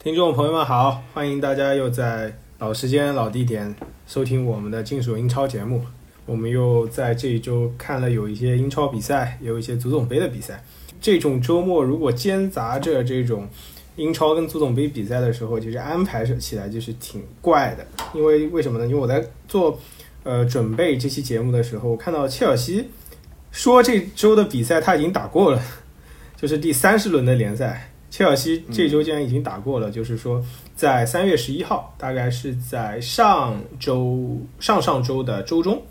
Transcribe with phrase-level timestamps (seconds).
[0.00, 3.74] 听众朋友们好，欢迎大家又在老时间、老地点
[4.06, 5.84] 收听我们的金属英超节目。
[6.24, 10.62] 我们又在这一周看了有一些英超比赛，有一些足总杯的比赛。
[11.00, 13.48] 这种周末如果兼杂着这种
[13.96, 17.84] 英超跟足总杯比赛的时候，其实安排起来就是挺怪的。
[18.14, 18.86] 因为为什么呢？
[18.86, 19.80] 因为我在做
[20.22, 22.88] 呃准备这期节目的时候，看到切尔西
[23.50, 25.60] 说这周的比赛他已经打过了，
[26.36, 27.90] 就是第三十轮的联赛。
[28.10, 30.42] 切尔西这周竟然已经打过了，就是说
[30.74, 35.82] 在三月十一号，大概是在上周上上周的周中，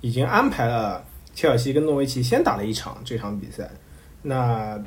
[0.00, 3.70] 已经安排了切尔西跟诺维奇先打了一场这场比赛。
[4.22, 4.82] 那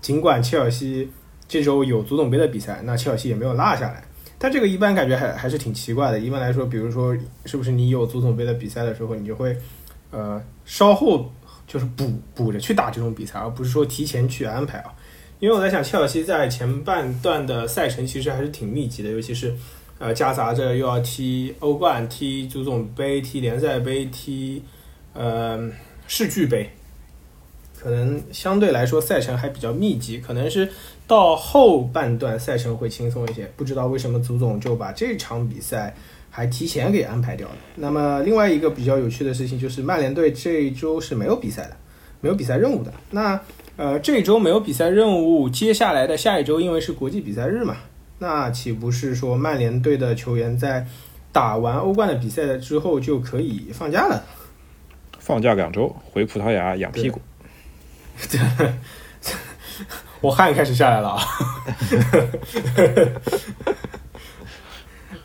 [0.00, 1.10] 尽管切尔西
[1.48, 4.04] 这周有足总杯的比赛，那切尔西也没有落下来。
[4.38, 6.18] 但这个一般感觉还还是挺奇怪的。
[6.18, 9.56] 一般来说，比如说是不是你有足总杯的比赛的时候，你就会
[10.10, 11.30] 呃稍后
[11.66, 14.92] 就是补补着去打这种比赛，而不是说提前去安排啊。
[15.40, 19.54] 因为我在想，切尔西在前半段的赛程其实还是挺密集的，尤其是，
[19.98, 24.62] 呃，夹杂着又要踢欧冠、踢足总杯、踢联赛杯、踢，
[25.14, 25.58] 呃，
[26.06, 26.68] 世俱杯，
[27.74, 30.18] 可能相对来说赛程还比较密集。
[30.18, 30.70] 可能是
[31.06, 33.50] 到后半段赛程会轻松一些。
[33.56, 35.96] 不知道为什么足总就把这场比赛
[36.28, 37.56] 还提前给安排掉了。
[37.76, 41.76] 那么另外一个比较有趣的事情就是，曼联队这一周是没有比赛的，
[42.20, 42.92] 没有比赛任务的。
[43.10, 43.40] 那
[43.80, 47.78] 呃，这周没有比赛任务，接下来的下一周因为是国际比赛日嘛，
[48.18, 50.86] 那岂不是说曼联队的球员在
[51.32, 54.22] 打完欧冠的比赛之后就可以放假了？
[55.18, 57.22] 放假两周，回葡萄牙养屁股。
[60.20, 61.22] 我汗开始下来了啊！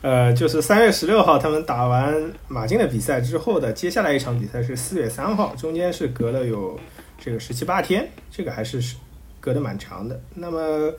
[0.00, 6.80] 呃，就是三月十六号他们打完马竞的比赛之后的接下来一场比赛是四月三号，中间是隔了有
[7.26, 8.80] 这个十七八天，这个还是
[9.40, 10.20] 隔得蛮长的。
[10.36, 10.94] 那么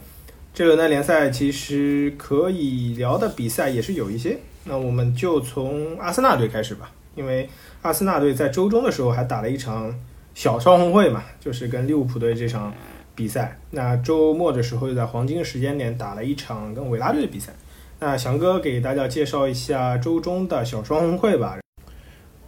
[0.54, 7.50] 这轮的联赛其实可以聊的比赛也是有一些，那我们就从阿森纳队开始吧，因为
[7.82, 9.98] 阿森纳队在周中的时候还打了一场
[10.36, 12.74] 小双红会嘛，就是跟利物浦队这场
[13.16, 13.58] 比赛。
[13.72, 17.54] 那周末的时候又在黄金时间点打了一场跟维拉队的比赛。
[18.00, 21.58] 那翔哥给大家介绍一下周中的小双红会吧。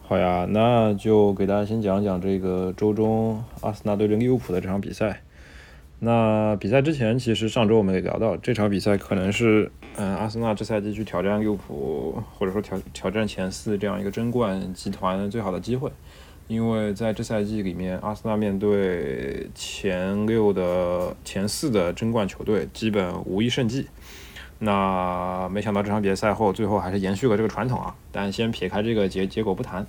[0.09, 5.21] 好呀，那就给大家先讲讲这个周中阿森纳对阵利物浦的这场比赛。
[5.99, 15.91] 那比赛之前，其实上周我们也聊到，这场比赛可能是嗯阿森纳这赛季去挑战利物浦，或者说挑挑战前四这样一个争冠集团最好的机会。
[16.47, 23.85] 因为在这赛季里面，阿森纳面对前六的前四的争冠球队，基本无一胜绩。
[24.61, 27.95] 那没想到这场比赛后，最后还是延续了这个传统啊。
[28.11, 29.87] 但先撇开这个结结果不谈，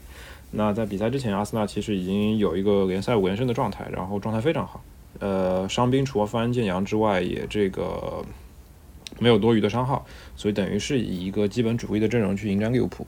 [0.52, 4.80] 那在比赛之前，阿森纳其实已经有一个联赛五连胜的状态，然后状态非常好。
[5.18, 8.24] 呃，伤兵除了范恩健洋之外，也这个
[9.18, 13.04] 没有多余的伤号，所以等于是以一个基本主力的阵容去迎战利物浦。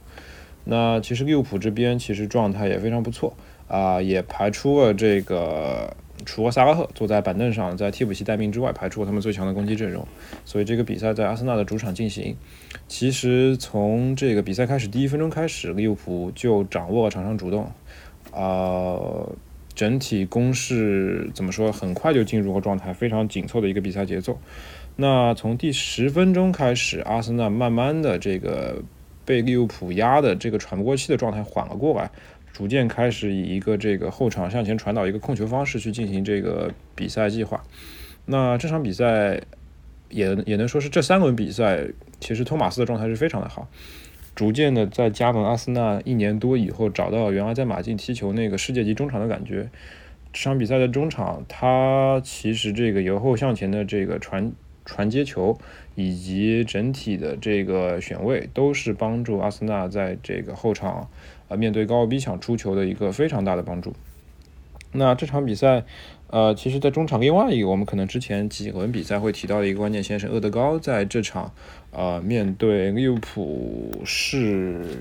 [0.64, 3.36] 那其实利物浦这边其实状态也非常不错
[3.68, 5.96] 啊，也排出了这个。
[6.24, 10.06] 除了萨拉赫坐在板凳上，在替补席待命之外，排除了他们最强的攻击阵容，
[10.44, 12.36] 所以这个比赛在阿森纳的主场进行。
[12.88, 17.70] 其实从这个比赛开始第一分钟开始，利物浦就掌握了场上主动，
[18.32, 18.98] 啊，
[19.74, 24.38] 整体攻势怎么说，很快就进入了状态，非常紧凑的一个比赛节奏。
[24.96, 28.82] 那从第十分钟开始，阿森纳慢慢的这个
[29.24, 32.10] 被利物浦压的这个喘不过气的状态缓了过来。
[32.52, 37.62] 逐渐开始以一个这个后场向前传导一个控球方式去进行这个比赛计划。
[38.26, 39.40] 那这场比赛
[40.10, 41.88] 也也能说是这三轮比赛，
[42.20, 43.68] 其实托马斯的状态是非常的好。
[44.34, 49.68] 逐渐的在加盟阿森纳一年多以后，找到原来在马竞踢球那个世界级中场的感觉。
[50.32, 54.52] 这场比赛的中场，他其实这个由后向前的这个传
[54.86, 55.58] 传接球，
[55.94, 61.10] 以及整体的这个选位，都是帮助阿森纳在这个后场。
[61.56, 63.92] 面对高位逼抢出球的一个非常大的帮助。
[64.94, 65.84] 那这场比赛，
[66.26, 71.50] 呃，其实，在中场另外一个我们可能之前几轮比赛会提到的一个关键先生厄德高，在这场，
[71.92, 74.98] 呃，面对利物浦是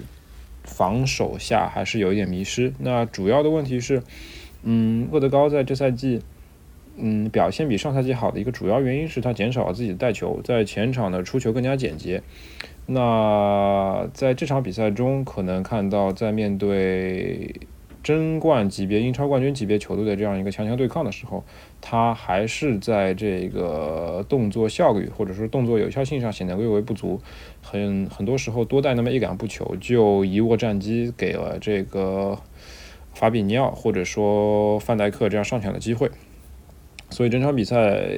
[0.63, 2.71] 防守下还是有一点迷失。
[2.79, 4.01] 那主要的问题是，
[4.63, 6.21] 嗯，厄德高在这赛季，
[6.95, 12.23] 嗯，表现比上赛季好的一个主要原因是他减少了自己的带球，在前场的出球更加简洁。
[12.93, 17.55] 那在这场比赛中，可能看到在面对
[18.03, 21.43] 争冠级别、英超冠军级别球队的这样一个强强对抗的时候，
[21.79, 27.21] 他还是在这个动作效率或者说动作有效性上显得略微不足，
[27.61, 32.38] 很很多时候多带那么一两步球就一握战机给了这个
[33.13, 36.11] 法比尼奥或者说范戴克这样上抢的机会，
[37.09, 38.09] 所以整场比赛。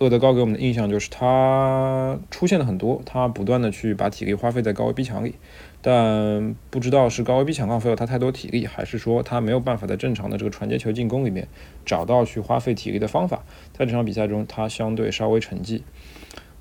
[0.00, 5.34] 厄德高给我们的印象就是他出现的很多，他不断的去把体力花费在高位逼抢里，
[5.82, 11.46] 但不知道是高位逼抢浪费了他太多体力，还是说他没有办法在正常的这个传接球进攻里面
[11.84, 13.44] 找到去花费体力的方法。
[13.74, 15.82] 在这场比赛中，他相对稍微沉寂。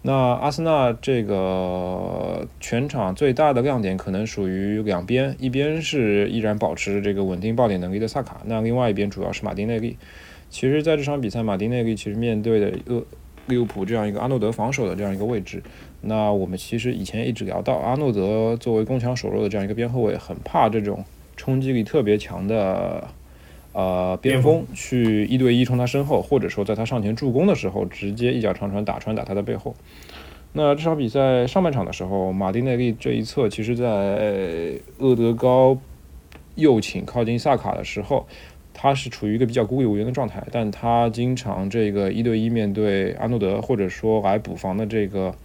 [0.01, 9.97] 那阿森纳这个全场最大的亮点可能属于两边，一边是依然保持这个稳定爆点能力的萨卡，那另外一边主要是马丁内利。
[10.49, 13.05] 其实，在这场比赛，马丁内利其实面对的厄
[13.49, 15.61] 利物浦这样一个阿诺德防守的这样一个位置，
[15.99, 21.03] 那我们其实以前一直聊到，阿诺德作为攻强守弱的这样一个边后卫，很怕这种
[21.35, 23.09] 冲击力特别强的。
[23.71, 29.75] 呃，边锋去一对一冲他身后，或者说在他上前助攻的时候，直接一脚长传打穿打他的背后。
[30.53, 35.77] 那这场比赛上半场的时候，马丁内利这一侧，其实在厄德高
[36.55, 38.27] 右倾靠近萨卡的时候，
[38.81, 45.35] 他是处于一个比较孤立无援的状态，但他经常这个一对一面对阿诺德，或者说来补防的这个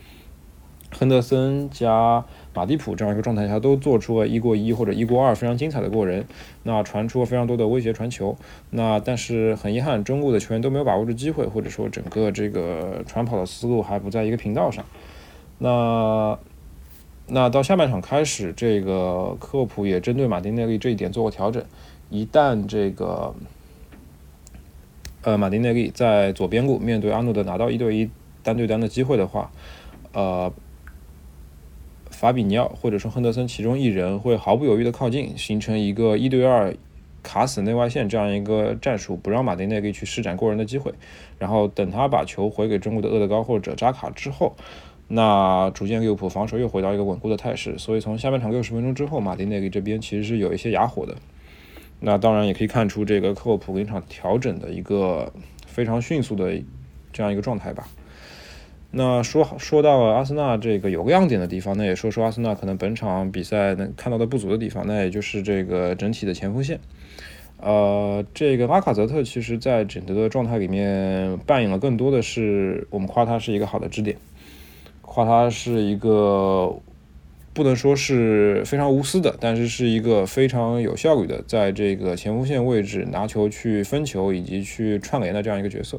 [0.92, 2.24] 亨德森加。
[2.56, 6.24] 马蒂普这样一个状态下，都做出了一过一或者一过二非常精彩的过人，
[6.62, 8.36] 那传出了非常多的威胁传球，
[8.70, 14.84] 那但是很遗憾，中路的球员都没有把握住机会，或者说整个这个传跑的思路还不在一个频道上。
[15.58, 16.38] 那
[17.26, 21.60] 那到下半场开始，这个科普也针对马丁内利这一点做过调整，
[22.10, 23.34] 一旦这个
[25.22, 28.10] 呃马丁内利在左边路面对阿诺德拿到一对一
[28.42, 29.50] 单对单的机会的话，
[30.12, 30.52] 呃。
[32.10, 36.74] 法比尼奥或者说亨德森其中一人会毫不犹豫的靠近，形成一个一对二
[37.24, 40.94] 卡死内外线这样一个战术，不让马丁内利去施展过人的机会。
[41.40, 44.54] 然后等他把球回给中国的厄德高或者扎卡之后，
[45.08, 47.76] 那逐渐利物浦防守又回到一个稳固的态势。
[47.78, 51.16] 所以从下半场六十分钟之后，马丁内利这边其实是有一些哑火的。
[52.06, 55.32] 那当然也可以看出这个克洛普临场调整的一个
[55.66, 56.52] 非常迅速的
[57.14, 57.88] 这样一个状态吧。
[58.90, 66.78] 那说说到阿森纳这个有个亮点的地方，那也说说阿森纳可能本场比赛能看到的不足的地方，那也就是这个整体的前锋线。
[67.56, 74.18] 呃，这个拉卡泽特其实在整个的状态里面扮演了更多的是我们夸他是一个好的支点，
[75.00, 76.76] 夸他是一个
[77.54, 85.98] 不能说是非常无私的，但是是一个非常有效率的在这个前锋线位置拿球去分球以及去串联的这样一个角色。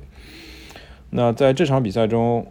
[1.10, 2.46] 那在这场比赛中。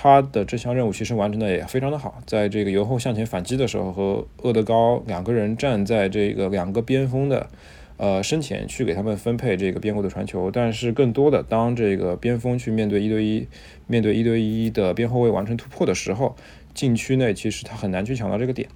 [0.00, 7.48] 他的这项任务其实完成的也非常的好，在这个由后向前反击的时候，和厄德高两个人站在这个两个边锋的
[7.96, 13.48] 呃身前去给他们分配这个边路的传球，但是更多的当这个边锋去面对一对一
[13.88, 16.36] 面对一对一的边后卫完成突破的时候，
[16.78, 18.68] 禁区内其实他很难去抢到这个点。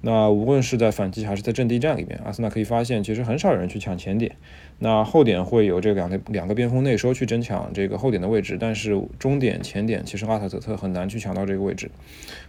[0.00, 4.34] 那无论是在反击还是在阵地战里面，阿森纳可以发现，其实很少有人去抢前点。
[4.78, 11.90] 那后点会有这两个两个边锋内收去争抢这个后点的位置，但是中点前点其实阿塔泽特很难去抢到这个位置。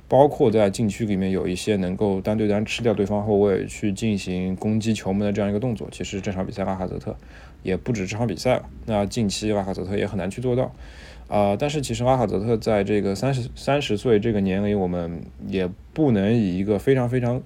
[0.07, 7.15] 包括在禁区里面有一些能够单对单吃掉对方后卫去进行攻击球门的这样一个动作，其实这场比赛拉卡泽特
[7.61, 8.63] 也不止这场比赛了。
[8.87, 10.71] 那近期拉卡泽特也很难去做到。
[11.33, 17.41] 啊，但是其实拉卡泽特在这个三十三十岁这个年龄，我们也不能以一个非常非常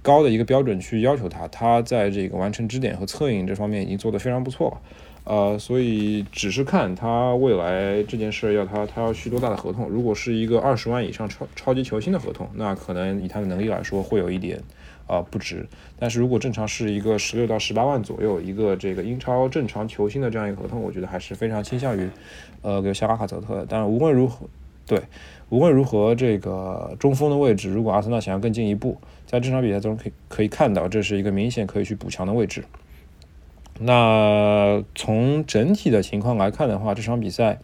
[0.00, 1.46] 高的一个标准去要求他。
[1.48, 4.80] 他在这个完成支点和策应这方面已经做得非常不错了。
[5.26, 9.88] 呃，所以只是看他未来这件事要他他要续多大的合同。
[9.88, 14.58] 如果是一个二十万以上超超级球星的合同，那可能以他的能力来说会有一点。
[15.08, 15.64] 啊，不值。
[16.00, 22.10] 但是如果正常是一个十六到十八万左右一个这个英超正常球星的这样一个合同，我觉得还是非常倾向于，
[22.60, 23.64] 呃，给夏拉卡泽特。
[23.68, 24.48] 但是无论如何，
[24.84, 25.00] 对，
[25.48, 32.64] 无论如何，这个中锋的位置，如果阿森纳想要更进一步，在这场比赛中可以可以看到，这是一个明显可以去补强的位置。
[33.78, 37.58] 那从整体的情况来看的话，这场比赛。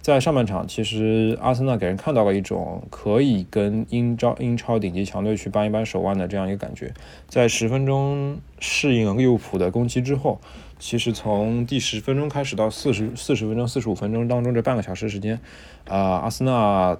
[0.00, 6.92] 在上半场，其实阿森纳给人看到了一种可以跟英超英超顶级强队去扳一扳手腕的这样一个感觉。
[7.28, 10.40] 在十分钟适应利物浦的攻击之后，
[10.80, 15.38] 其实从第十分钟开始到四十四十分钟、四十五分钟当中这半个小时时间，
[15.86, 16.98] 啊，阿森纳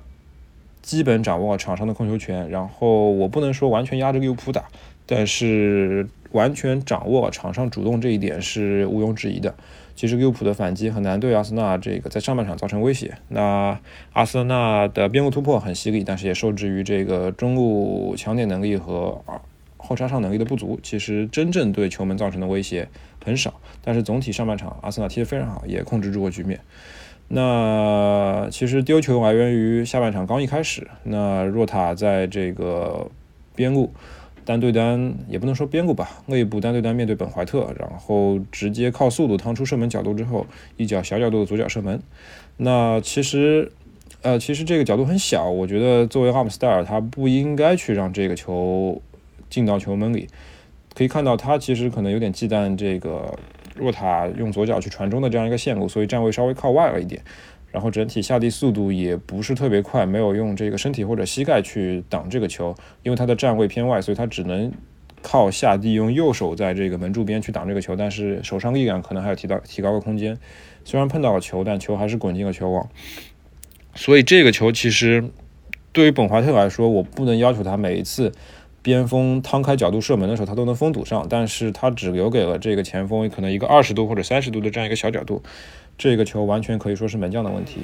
[0.81, 2.49] 基本掌握场上的控球权。
[2.51, 4.67] 然后我不能说完全压着利物浦打，
[5.07, 9.55] 但是完全掌握场上主动这一点是毋庸置疑的。
[9.95, 13.15] 其实利物浦的反击很难对阿森纳这个在上半场造成威胁。
[13.29, 13.79] 那
[14.15, 19.23] 阿森纳的边路突破很犀利，但是也受制于这个中路抢点能力和
[19.77, 20.81] 后插上能力的不足。
[20.83, 22.89] 其实真正对球门造成的威胁
[23.23, 23.53] 很少。
[23.85, 26.59] 但是总体上半场阿森纳踢得非常好，也控制住了局面。
[27.29, 33.11] 那其实丢球来源于下半场刚一开始，那若塔在这个
[33.55, 33.93] 边路。
[34.45, 40.47] 单对单也不能说边路吧，内部单对单面对本怀特，然后直接靠速度趟出射门角度之后，
[40.77, 42.01] 一脚小角度的左脚射门。
[42.57, 43.73] 那其实
[44.23, 49.01] 呃，其实这个角度很小，我觉得作为阿姆斯特尔，他不应该去让这个球
[49.49, 50.29] 进到球门里。
[50.95, 53.35] 可以看到，他其实可能有点忌惮这个
[53.75, 57.23] 若塔用左脚去传中的这样一个线路，所以站位稍微靠外了一点。
[57.73, 64.71] 然后整体下地速度也不是特别快，没有用这个身体或者膝盖去挡这个球，因为他的站位偏外，所以他只能
[65.23, 70.39] 靠下地用右手在这个门柱边去挡这个球，但是手上力量可能还有提到提高的空间。
[70.85, 72.89] 虽然碰到了球，但球还是滚进了球网。
[73.95, 75.25] 所以这个球其实
[75.93, 78.33] 对于本怀特来说，我不能要求他每一次
[78.83, 85.43] 边锋摊开角度射门的时候，他都能封堵上，但是他只留给了这个前锋可能一个二十度或者三十度的这样一个小角度。
[85.97, 87.81] 这个球完全可以说是门将的问题。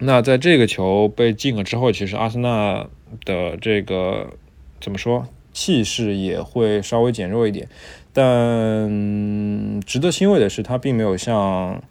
[0.00, 2.86] 那在这个球被进了之后，其实阿森纳
[3.24, 4.30] 的这个
[4.80, 7.68] 怎么说气势也会稍微减弱一点。
[8.12, 11.82] 但值得欣慰的是，他并没有像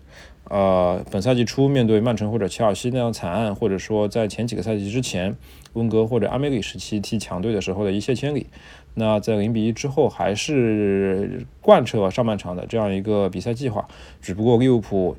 [0.49, 5.35] 呃本赛季初面对曼城或者切尔西那样惨案，或者说在前几个赛季之前
[5.73, 8.47] 温格或者阿梅里时期踢强队的时候的一泻千里。
[8.95, 13.87] 那在零比一之后，还是贯彻了上半场的这样一个比赛计划，
[14.21, 15.17] 只不过利物浦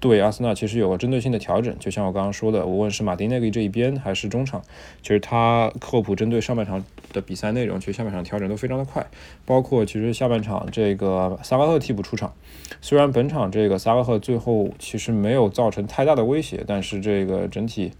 [0.00, 4.62] 对阿森纳其实有个针对性的调整，就像我刚刚说的，无论是马丁内利这一边还是中场，
[5.02, 9.06] 其实他科普针对上半场的比赛内容，其实下半场调整都非常的快，
[9.46, 12.34] 包括其实下半场这个萨拉赫替补出场，
[12.80, 17.92] 虽然本场这个萨拉赫最后其实没有造成太大的威胁，但是这个整体。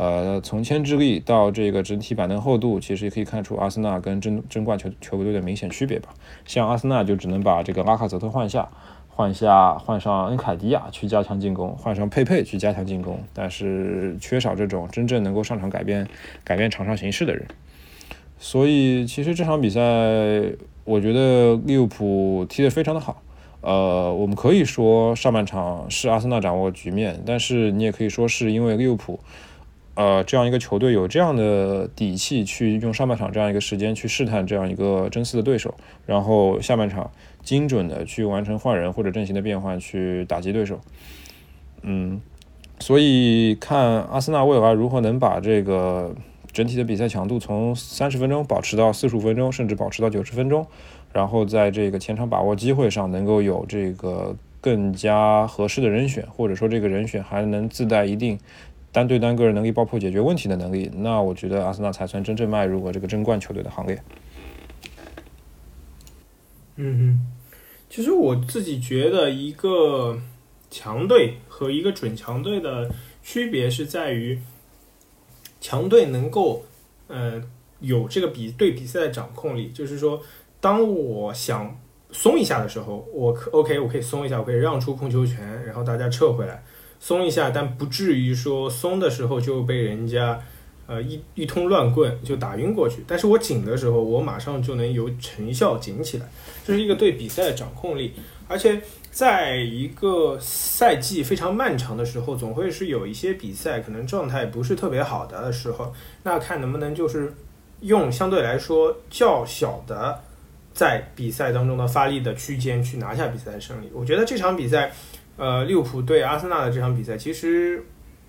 [0.00, 6.10] 呃，从牵制力到这个整体板凳厚度，其实也可以看出阿森纳跟争争冠球球队的明显区别吧。
[6.46, 8.68] 像阿森纳就只能把这个拉卡泽特换下，
[9.08, 16.06] 换下换上恩凯迪亚去加强进攻，换上佩佩去加强进攻，但是缺少这种真正能够上场改变
[16.44, 17.44] 改变场上形势的人。
[18.38, 19.80] 所以其实这场比赛，
[20.84, 23.20] 我觉得利物浦踢得非常的好。
[23.62, 29.18] 呃，我们可以说上半场是阿森纳掌握局面，但是你也可以说是因为利物浦。
[29.98, 35.74] 呃，这样一个球队有这样的底气去用上半场这样一个时间去试探这样一个争四的对手，
[36.06, 37.10] 然后下半场
[37.42, 40.78] 精准的去完成换人或者阵型的变换去打击对手。
[41.82, 42.20] 嗯，
[42.78, 46.14] 所以看阿森纳未来如何能把这个
[46.52, 50.64] 整体的比赛强度从三十分钟保持到四十五分钟，甚至保持到九十分钟，
[51.12, 58.38] 然后在这个前场把握机会上能够有这个更加合适的人选，或者说这个人选还能自带一定。
[58.98, 64.02] 单对单个人能力爆破解决问题的能力，那我觉得阿森纳才算真正迈入过这个争冠球队的行列。
[66.74, 67.18] 嗯哼，
[67.88, 70.18] 其实我自己觉得一个
[70.68, 72.90] 强队和一个准强队的
[73.22, 74.36] 区别是在于，
[75.60, 76.64] 强队能够
[77.06, 77.40] 呃
[77.78, 80.20] 有这个比对比赛的掌控力，就是说，
[80.60, 81.78] 当我想
[82.10, 86.64] 松一下的时候，我可 OK，我可以松一下，我可以让出控球权，然后大家撤回来。
[87.00, 90.40] 松一下，但不至于说松的时候就被人家，
[90.86, 93.04] 呃一一通乱棍就打晕过去。
[93.06, 96.26] 但是我紧的时候，我马上就能有成效紧起来，
[96.66, 98.14] 这是一个对比赛的掌控力。
[98.48, 107.32] 而且在一个赛季非常漫长的时候，总会是有一些比赛可能状态不是特别好的时候，那看能不能就是
[107.80, 110.18] 用相对来说较小的
[110.74, 113.88] 在比赛当中的发力的区间去拿下比赛的胜利。
[113.94, 114.92] 我觉得这场比赛。
[115.38, 117.80] 呃，利物浦对阿森纳的这场比赛，其实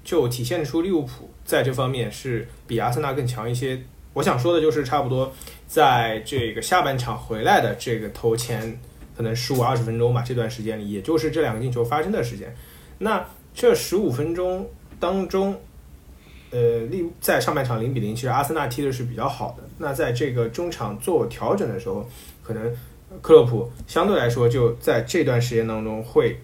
[0.03, 3.81] 就体现出利物浦在这方面是比阿森纳更强一些。
[4.13, 5.31] 我想说的就是，差不多
[5.65, 8.79] 在这个下半场回来的这个头前
[9.17, 12.55] 可能十五二十分钟吧，这段时间里，也就是这两个进球发生的时间。
[12.99, 13.25] 那
[13.55, 15.59] 这十五分钟当中，
[16.51, 19.63] 呃，利在上半场零比零，其实阿森纳踢的是比较好的。
[19.79, 22.07] 那在这个中场做调整的时候，
[22.43, 22.71] 可能
[23.19, 26.39] 克洛普相对来说就在这段时间当中会。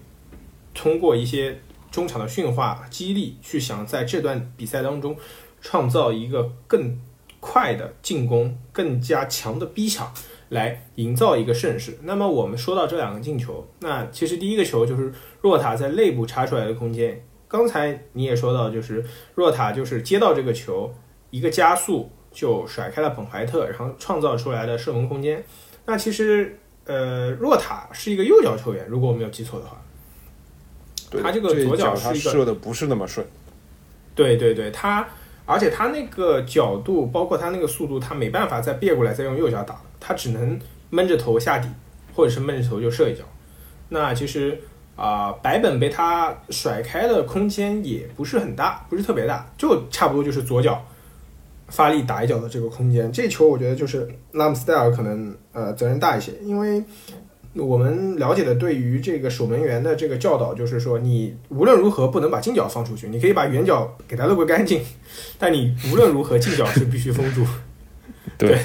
[0.76, 5.18] 通过一些中场的驯化激励，去想在这段比赛当中
[5.62, 7.00] 创造一个更
[7.40, 10.14] 快的进攻、更加强的逼抢，
[10.50, 11.98] 来营造一个盛世。
[12.04, 17.26] 那么我们说到这两个进球，那其实第一个球就是若塔在内部插出来的空间。
[17.48, 20.94] 刚才你也说到，就是若塔就是接到这个球，
[21.30, 25.42] 一个加速就甩开了本怀特，然后创造出来的射门空间。
[25.86, 29.82] 那其实呃，若塔是一个右脚球员，如果我没有记错的话。
[31.22, 33.26] 他这个左脚是一个射的不是那么顺，
[34.14, 35.08] 对对对，他
[35.46, 40.60] 而且他那个角度，包括他那个速度，他没办法再别过来再用右脚打，他只能
[40.90, 41.70] 闷着头下底，
[42.14, 43.24] 或者是闷着头就射一脚。
[43.90, 44.60] 那其实
[44.96, 50.84] 啊，白本被他甩开的空间也不是很大，不是特别大，就差不多就是左脚
[51.68, 53.12] 发力打一脚的这个空间。
[53.12, 56.84] 这球我觉得就是拉姆斯戴尔可能呃责任大一些，因为
[57.56, 64.84] 我们了解的对于这个守门员的这个教导，就是说你无论如何不能把近角放出去，你可以把远角给它漏个干净，
[65.40, 67.46] 但你无论如何近角是必须封住。
[68.38, 68.60] 对，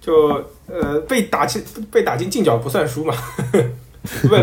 [0.00, 3.14] 就呃被打进被打进近角不算输嘛，
[4.22, 4.36] 不不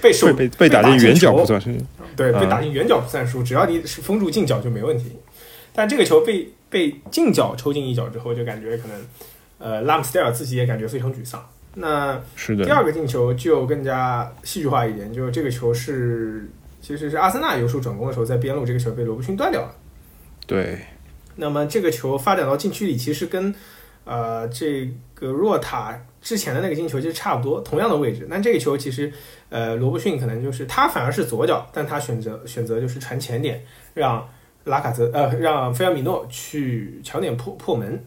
[0.00, 1.70] 被守被被打进远角不算输，
[2.16, 5.12] 对，被打进远角不算输，只要你是封住近角就没问题。
[5.72, 8.96] 但这个球被被近角抽进一脚之后，就感觉可能
[9.58, 11.48] 呃拉姆斯戴尔自己也感觉非常沮丧。
[11.74, 16.50] 那是的，第二个进球就更加戏剧化一点，就是这个球是
[16.80, 19.72] 其实是阿森纳由守转攻的时候在边路，这个球被罗布逊断掉了。
[20.46, 20.80] 对，
[21.36, 23.54] 那么这个球发展到禁区里，其实跟
[24.04, 28.26] 呃这个若塔之前的那个进球其实差不多，同样的位置。
[28.28, 29.12] 那这个球其实
[29.48, 33.62] 呃罗布逊可能就是他反而是左脚，但他选择选择就是传前点，
[33.94, 34.28] 让
[34.64, 38.04] 拉卡泽呃让菲尔米诺去抢点破破门。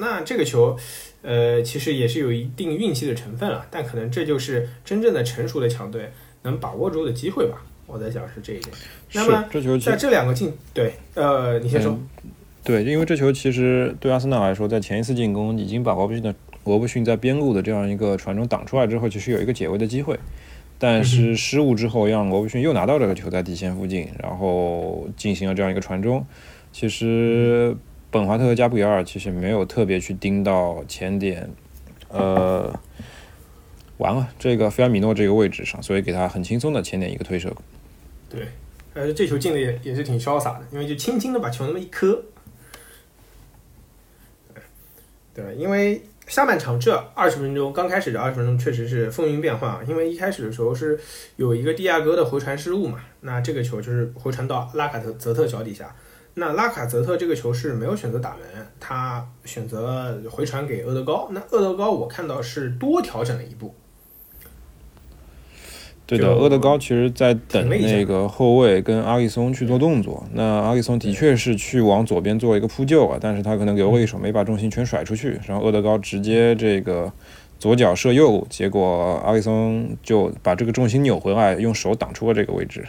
[0.00, 0.76] 那这个球。
[1.22, 6.10] 呃，其实也是有一定运气的成分了，但可能这就是真正的成熟的强队
[6.44, 7.62] 能把握住的机会吧。
[7.86, 8.74] 我在想是这一点。
[9.12, 11.94] 那么这球在这两个进对，呃，你先说。
[12.64, 20.18] 对，因为这球其实对阿森纳来说，在前一次进攻已经把罗布逊的罗布逊在边路的这样一个传中挡出来之后，其实有一个解围的机会，
[20.78, 26.24] 但是失误之后让罗布逊又拿到这个球在底线附近，然后进行了这样一个传中，
[26.72, 27.76] 其实。
[28.10, 31.48] 本华特和加布里尔其实没有特别去盯到前点，
[32.08, 32.72] 呃，
[33.98, 37.54] 完了这个菲尔米诺这个位置上，所以给他很轻松的前点一个推射。
[38.28, 38.48] 对，
[38.94, 42.20] 呃，这球进的也也是挺潇洒的，因为就轻轻的把球那么一磕。
[45.32, 50.98] 对，因为下半场这二十分钟刚开始的二十分钟确实是风云变幻啊，因为一开始的时候是
[51.36, 55.94] 有一个蒂亚戈的回传失误嘛，那这个球就是回传到拉卡特泽特脚底下。
[56.34, 61.28] 那拉卡泽特这个球是没有选择打门，他选择回传给厄德高。
[61.32, 63.74] 那厄德高我看到是多调整了一步。
[66.06, 70.26] 对的，厄德高其实在等那个后卫跟阿里松去做动作。
[70.32, 75.40] 那阿里松的确是去往左边做一个扑救啊，但是他可能留了一手，没把重心全甩出去。
[75.46, 77.12] 然后厄德高直接这个
[77.60, 82.84] 左脚射右，结果阿里松就把这个重心扭回来，用手挡出了这个位置。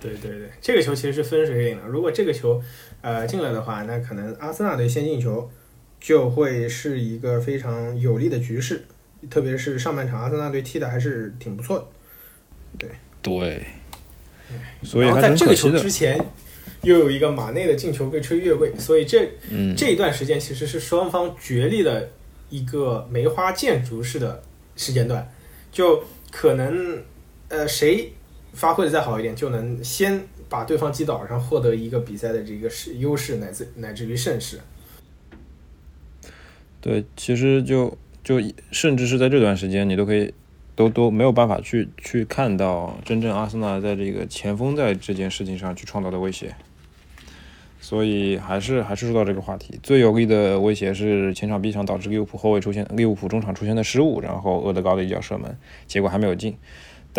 [0.00, 1.86] 对对对，这个球其实是分水岭了。
[1.88, 2.62] 如果这个球，
[3.00, 5.50] 呃进了的话，那可能阿森纳队先进球
[5.98, 8.84] 就会是一个非常有利的局势。
[9.28, 11.86] 特别是上半场阿森纳队踢的还是挺不错的。
[12.78, 13.66] 对对，
[14.84, 16.24] 所以在这个球之前，
[16.82, 19.28] 又有一个马内的进球被吹越位，所以这
[19.76, 22.08] 这一段时间其实是双方角力的
[22.50, 24.40] 一个梅花建筑式的
[24.76, 25.28] 时间段，
[25.72, 27.02] 就可能
[27.48, 28.12] 呃谁。
[28.58, 34.58] 发挥的再好一点，就能先把对方击倒，然后获得一个比赛的这个势优势，乃至乃至于胜势。
[36.80, 38.42] 对，其实就就
[38.72, 40.34] 甚至是在这段时间，你都可以
[40.74, 46.56] 都都没有办法去去看到真正阿森纳在这个前锋在这件事情上去创造的威胁。
[47.80, 56.56] 所以还是还是说到这个话题，最有力的威胁是前场逼抢导致利物浦后卫出现利物浦中场出现的失误，然后厄德高的一脚射门，结果还没有进。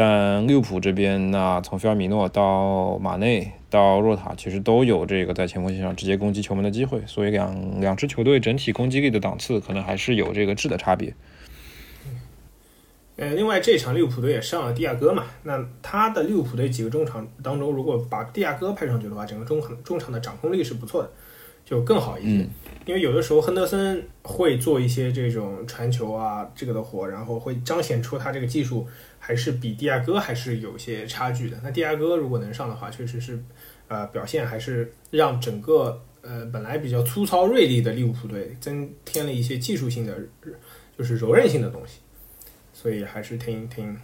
[0.01, 11.13] 但利物浦这边，那从菲尔米诺到马内到若塔，其实都有这个在前锋线上直接攻击球门的机会，所以两两支球队整体攻击力的档次可能还是有这个质的差别。
[13.17, 21.11] 呃，另外这场利物浦队也上了蒂亚戈嘛，那他的利物浦队几个中场当中，如果把蒂亚戈派上去的话，整个中场中场的掌控力是不错的，
[21.69, 22.47] 就更好一些。
[22.85, 28.87] 因为有的时候亨德森会做一些这种传球啊这个的活，然后会彰显出他这个技术。
[29.21, 31.57] 还是比蒂亚戈还是有些差距的。
[31.61, 33.37] 那蒂亚戈如果能上的话，确实是，
[33.87, 40.17] 呃，表现还是让整个呃本来比较粗糙锐利的利物浦队增添了一些技术性的，
[40.97, 41.99] 就是柔韧性的东西，
[42.73, 43.95] 所以还是挺挺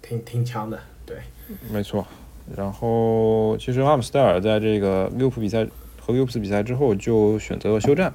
[0.00, 0.78] 挺挺强的。
[1.04, 1.16] 对，
[1.72, 2.06] 没错。
[2.54, 5.66] 然后其实阿姆斯特尔在这个利物浦比赛
[6.08, 8.12] 和利物浦比赛之后就选择了休战，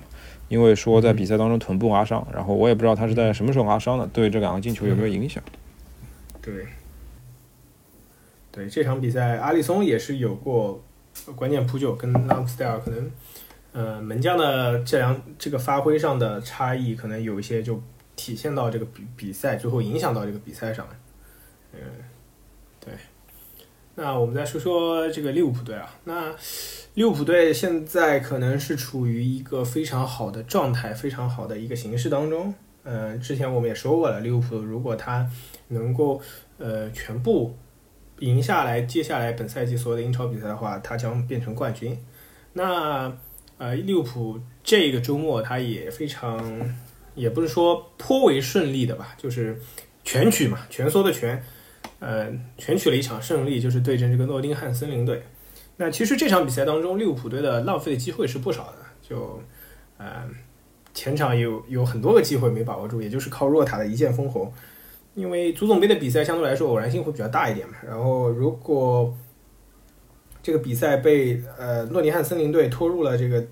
[0.49, 5.43] 因为说在比赛当中臀部拉伤，然后我也不知道他是在什么时候拉伤的，对这两个进球有没有影响？
[6.41, 6.65] 对，
[8.51, 10.84] 对这场比赛，阿里松也是有过
[11.36, 13.12] 关键扑救，跟拉姆斯戴尔可能，
[13.73, 17.79] 呃，门将的这两这个发挥上的差异，可能有一些就
[18.15, 20.88] 体现到这个比比赛最后影响到这个比赛上。
[21.73, 21.79] 嗯，
[22.79, 22.93] 对。
[23.95, 26.34] 那我们再说说这个利物浦队啊，那
[26.95, 32.53] 利物浦队现在可能是处于一个非常好的状态，非常好的一个形势当中。
[32.84, 35.27] 嗯，之前我们也说过了，利物浦如果他
[35.69, 36.21] 能够
[36.60, 37.58] 呃全部
[38.19, 41.97] 赢下来，接下来本赛季所有的英超比赛的话，他将变成冠军。
[42.53, 43.12] 那
[43.58, 46.71] 呃利物浦这个周末他也非常，
[47.15, 49.60] 也不是说颇为顺利的吧，就是
[50.03, 51.43] 全取嘛，蜷缩的全，
[51.97, 55.23] 呃，全取了一场胜利，就是对阵这个诺丁汉森林队。
[55.77, 59.41] 那其实这场比赛当中，利物浦队的浪费的机会是不少的，就
[59.97, 60.29] 呃
[60.93, 64.53] 前场有有很多个机会没把握住，也就是靠若塔的一剑封喉。
[65.15, 69.15] 因为足总杯的比赛相对来说偶然性会比较大一点嘛，然后如果
[70.41, 73.43] 这个比赛被呃诺丁汉森林队拖入了这个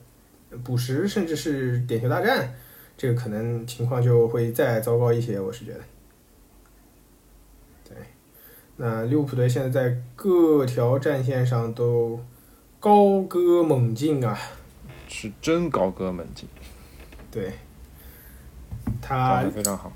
[0.63, 2.51] 补时甚至是点球大战，
[2.97, 5.79] 这个可能情况就会再糟糕一些，我是觉得。
[8.82, 12.20] 对，那利物浦队现在在各条战线上都
[12.80, 14.36] 高歌猛进啊，
[15.08, 16.50] 是真高歌猛进，
[17.30, 17.54] 对，
[19.00, 19.94] 他非常好。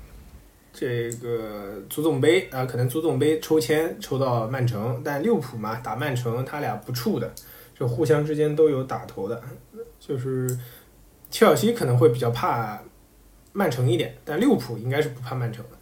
[0.72, 7.32] 这个足总杯啊，可能足总杯抽签抽到曼城，但利物浦嘛打曼城，他俩不怵的，
[7.74, 9.42] 就互相之间都有打头的。
[9.98, 10.56] 就是
[11.30, 12.80] 切尔西可能会比较怕
[13.52, 15.75] 曼城一点，但利物浦应该是不怕曼城的。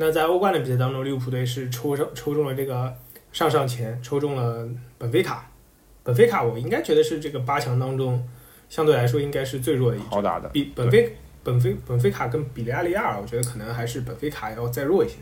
[0.00, 2.90] 那在欧冠的比赛当中，利物浦队是抽上抽中了这个
[3.32, 5.46] 上上签，抽中了本菲卡。
[6.02, 8.26] 本菲卡我应该觉得是这个八强当中
[8.70, 11.14] 相对来说应该是最弱的一好打的，比本菲。
[11.42, 15.16] 本菲本菲卡跟比利亚利亚，我觉得可能还是本菲卡要再弱一些。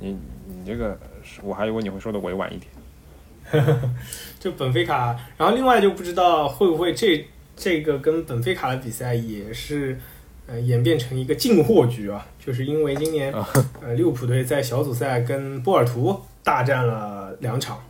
[0.00, 0.98] 你你这个，
[1.42, 3.64] 我还以为你会说的委婉一点。
[4.38, 7.24] 就本菲卡，然后另外就不知道会不会这
[7.56, 9.98] 这个跟本菲卡的比赛也是
[10.46, 12.26] 呃演变成一个进货局啊？
[12.38, 13.32] 就是因为今年
[13.80, 17.82] 呃利物浦队在小组赛跟波尔图大战了两场，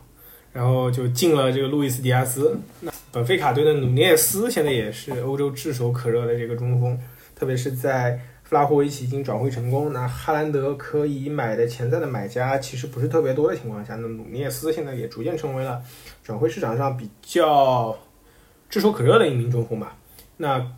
[0.53, 2.57] 然后就进了这个路易斯迪亚斯。
[2.81, 6.97] 那本菲卡队的努涅斯现在也是欧洲炙手可热的这个中锋，
[7.35, 15.81] 特别是在弗拉霍维奇已经转会成功，那哈兰德可以买的潜在的买家其实不是特别多的情况下，那努涅斯现在也逐渐成为了
[16.23, 17.97] 转会市场上比较
[18.69, 19.97] 炙手可热的一名中锋吧。
[20.37, 20.71] 那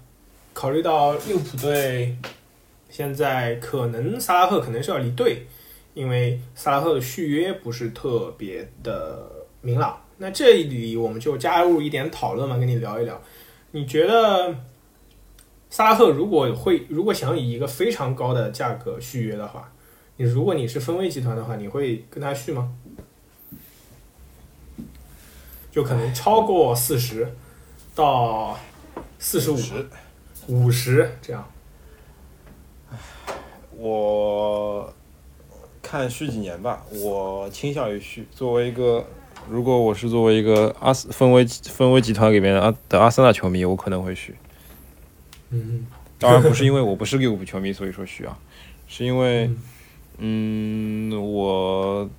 [0.58, 2.18] 考虑到利物浦队
[2.90, 5.46] 现在可能萨拉赫可能是要离队，
[5.94, 10.02] 因为萨拉赫的续约不是特别的明朗。
[10.18, 13.22] 那这里我们就加入一点讨论嘛，跟你聊一聊。
[13.70, 14.56] 你觉得
[15.70, 19.72] 萨拉赫如果会，如果想以一个非常高的价格续约的话，
[20.16, 22.74] 你如果你是分威集团的话，你会跟他续吗？
[25.72, 27.32] 就可能超过四十
[27.94, 28.58] 到
[29.20, 29.58] 四十五、
[30.48, 31.48] 五十这样。
[33.78, 34.92] 我
[35.82, 38.28] 看续几年吧，我倾向于续。
[38.32, 39.06] 作为一个
[39.50, 44.36] 如果我是作为一个阿斯分威分威集团里面的阿的阿森纳球迷，我可能会续。
[45.50, 45.86] 嗯，
[46.18, 48.38] 当然不是因为我不是利物浦球迷，所以说续啊，
[48.88, 49.50] 是因为，
[50.18, 52.10] 嗯，我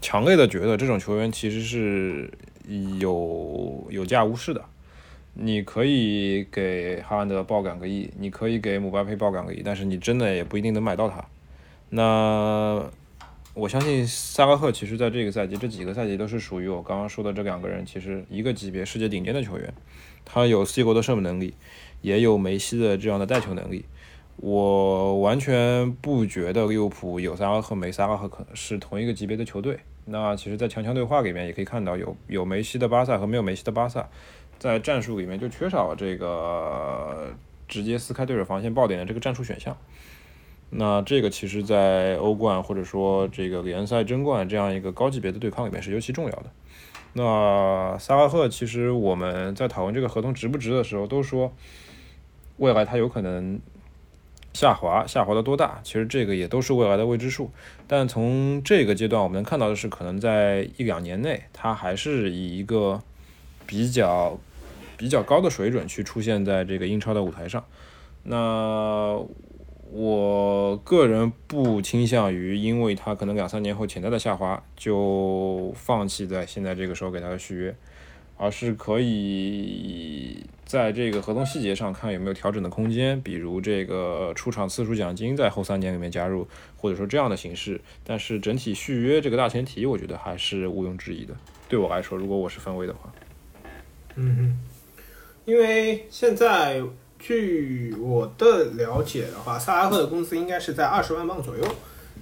[0.00, 2.30] 强烈的觉得这种球员其实是
[2.98, 4.64] 有有价无市的。
[5.34, 11.24] 你可以给哈兰德爆两个亿，你可以给姆巴佩爆两个亿，但是你真的也不一定能买到他。
[11.90, 12.90] 那。
[13.52, 19.74] 我相信萨拉赫其实在这个赛季，这几个赛季都是属于我刚刚说的这两个人，其实一个级别世界顶尖的球员。
[20.24, 21.54] 他有 C 国的射门能力，
[22.00, 23.84] 也有梅西的这样的带球能力。
[24.36, 29.80] 我完全不觉得利物浦有萨拉赫没萨拉赫可能是同一个级别的球队。
[30.04, 34.08] 那其实，在强强对话里面也可以看到，有有梅西的巴萨和没有梅西的巴萨，
[34.60, 37.34] 在战术里面就缺少这个
[37.66, 39.76] 直接撕开对手防线爆点的这个战术选项。
[40.72, 46.44] 那这个其实，在欧冠或者说这个联赛争冠这样一个高级别的对抗里面是尤其重要的。
[47.14, 51.52] 那萨拉赫其实我们在讨论这个合同值不值的时候，都说
[52.58, 53.58] 未来他有可能
[54.52, 55.80] 下滑，下滑的多大？
[55.82, 57.50] 其实这个也都是未来的未知数。
[57.88, 63.02] 但从这个阶段，我们能看到的是，可能在一两年内，他还是以一个
[63.66, 64.38] 比较
[65.00, 67.64] 比较高的水准去出现在这个英超的舞台上。
[68.22, 69.18] 那。
[69.92, 77.74] 我个人不倾向于，因为他可能两三年后潜在的下滑，就放弃在现在这个时候给他续约，
[78.36, 87.80] 而是可以在这个合同细节上看有没有调整的空间，比如这个出场次数奖金在后三年里面加入，或者说这样的形式。
[88.04, 91.34] 但是整体续约这个大前提，我觉得还是毋庸置疑的。
[91.68, 93.12] 对我来说，如果我是分威的话，
[94.14, 94.58] 嗯哼，
[95.50, 96.82] 因为现在。
[97.22, 101.62] 据我的了解的话，萨拉赫的工资应该是在二十万镑左右，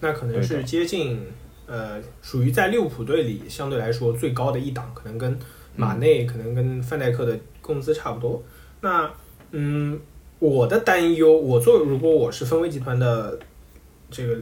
[0.01, 1.25] 那可能是接近
[1.69, 5.39] 呃，属于在利物浦队里相对来说最高的一档，可能跟
[5.77, 8.43] 马内，可能跟范戴克的工资差不多。
[8.81, 9.09] 那
[9.53, 10.01] 嗯，
[10.41, 13.39] 我的担忧，我做如果我是分威集团的
[14.11, 14.37] 这个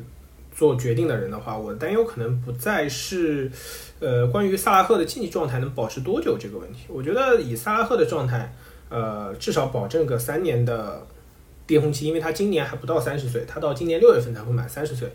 [0.54, 3.52] 做决定的人的话，我的担忧可能不再是
[4.00, 6.86] 呃关于萨拉赫的竞技状态能保持多久这个问题。
[6.88, 8.50] 我觉得以萨拉赫的状态。
[8.88, 11.06] 呃，至少保证个三年的
[11.66, 15.08] 巅峰期，因为他今年还不到三十岁，他到今年六月份才会满三十岁。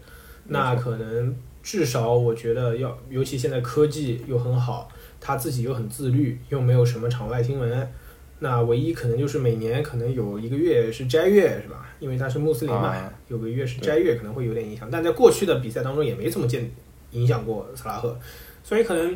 [0.45, 7.91] 那可能至少我觉得要，尤其现在科技又很好，他自己又很自律，又没有什么场外新闻。
[8.39, 11.87] 那唯一可能就是每年可能有一个月是斋月，是吧？
[11.99, 14.89] 因为他是穆斯林嘛，啊有个月是斋月，可能会有点影响。
[14.91, 16.69] 但在过去的比赛当中也没怎么见
[17.11, 18.17] 影响过萨拉赫，
[18.63, 19.15] 所以可能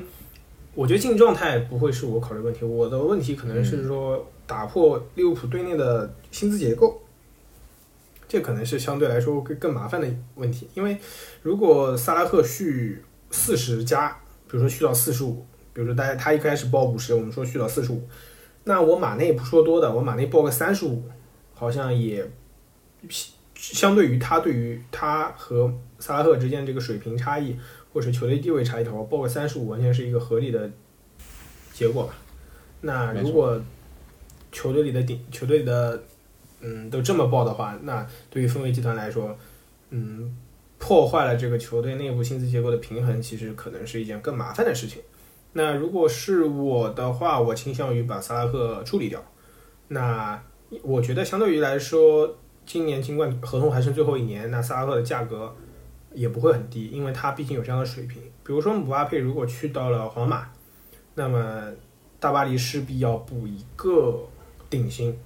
[0.76, 2.64] 我觉得竞状态不会是我考虑问题。
[2.64, 7.02] 我的问题可能是说打破利物浦队内的薪资结构，
[8.28, 10.68] 这可能是相对来说更更麻烦的问题。
[10.74, 10.98] 因为
[11.42, 14.10] 如果萨拉赫续四十加，
[14.48, 18.08] 比如说续到四十五，比如说大家他一开始报五十，我们说续到四十五。
[18.64, 21.04] 那我马内不说多的，我马内报个三十五，
[21.54, 22.28] 好像也
[23.56, 27.56] 相对于他对于他和萨拉赫之间这个水平差异，
[27.94, 30.72] 或者球队地位差异的话，报个三十五完全是一个合理的
[31.74, 32.16] 结果吧。
[32.82, 33.62] 那如果
[34.56, 36.02] 球队里的顶球队里的
[36.62, 39.38] 嗯都这么报的话，那对于氛围集团来说，
[39.90, 40.34] 嗯，
[40.80, 45.02] 破坏了这个球队内部薪资结构的平衡，其实可能是一件更麻烦的事情。
[45.52, 49.22] 那如果是我的话，我倾向于把萨拉赫处理掉。
[49.90, 50.42] 那
[50.82, 55.54] 我觉得相对于来说，今年尽管合同还剩最后一年，那萨拉赫的价格
[56.14, 58.22] 也不会很低，因为他毕竟有这样的水平。
[58.44, 60.48] 比如说姆巴佩如果去到了皇马，
[61.14, 61.72] 那么
[62.20, 64.28] 大巴黎势必要补一个
[64.70, 65.18] 顶薪，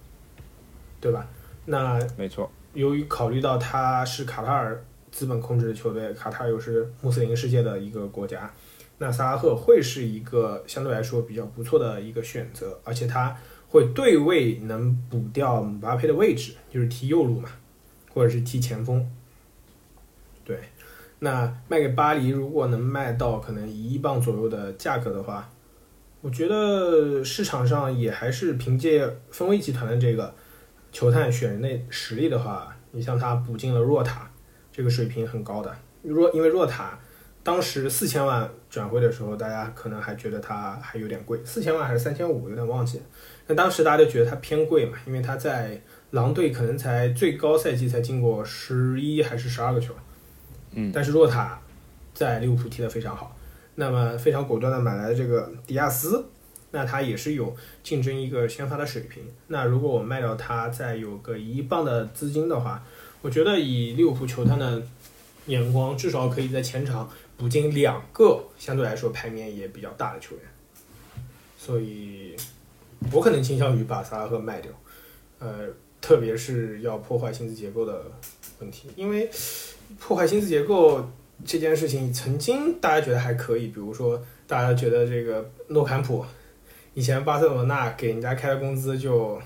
[1.00, 1.28] 对吧？
[1.66, 8.52] 那没错，由于考虑到他是卡塔尔资本控制的球队，卡塔尔又是穆斯林世界的一个国家，
[8.98, 13.38] 那萨拉赫会是一个相对来说比较不错的一个选择，而且他
[13.70, 17.50] 会对位能补掉姆巴佩的位置，就是踢右路嘛，
[18.14, 19.08] 或者是踢前锋。
[20.44, 20.58] 对，
[21.20, 25.48] 那卖给巴黎，如果能卖到可能一亿镑左右的价格的话，
[26.22, 30.34] 我觉得市场上也还是凭借丰威集团的这个
[30.92, 34.30] 球探选人的实力的话，你像他补进了若塔，
[34.72, 35.74] 这个水平很高的。
[36.02, 37.00] 若因为若塔
[37.42, 43.04] 当时四千万转会的时候，大家可能还觉得他还有点贵，四千万还是三千五，有点忘记了。
[43.48, 49.94] 那当时大家就觉得他偏贵嘛，因为他在狼队可能才最高赛季才进过十一还是十二个球，
[50.74, 51.60] 嗯，但是若塔
[52.14, 53.36] 在利物浦踢得非常好，
[53.80, 56.26] 那么非常果断的买来这个迪亚斯，
[56.72, 59.24] 那他也是有竞争一个先发的水平。
[59.48, 62.84] 那如果我卖掉他，再有个一亿镑的资金的话，
[63.22, 64.84] 我觉得以利物浦球探的
[65.46, 70.44] 眼光，至少可以在前场补进两个相对来说牌面也比较大的球员。
[71.58, 72.36] 所以，
[73.14, 74.70] 我可能倾向于把萨拉赫卖掉，
[75.40, 75.70] 呃，
[76.02, 78.04] 特别是要破坏薪资结构的
[78.60, 79.32] 问题，因为
[79.98, 81.10] 破坏薪资结构
[81.46, 86.26] 这件事情，曾经大家觉得还可以，比如说大家觉得这个诺坎普
[86.94, 89.40] 以前巴塞罗那给人家开的工资就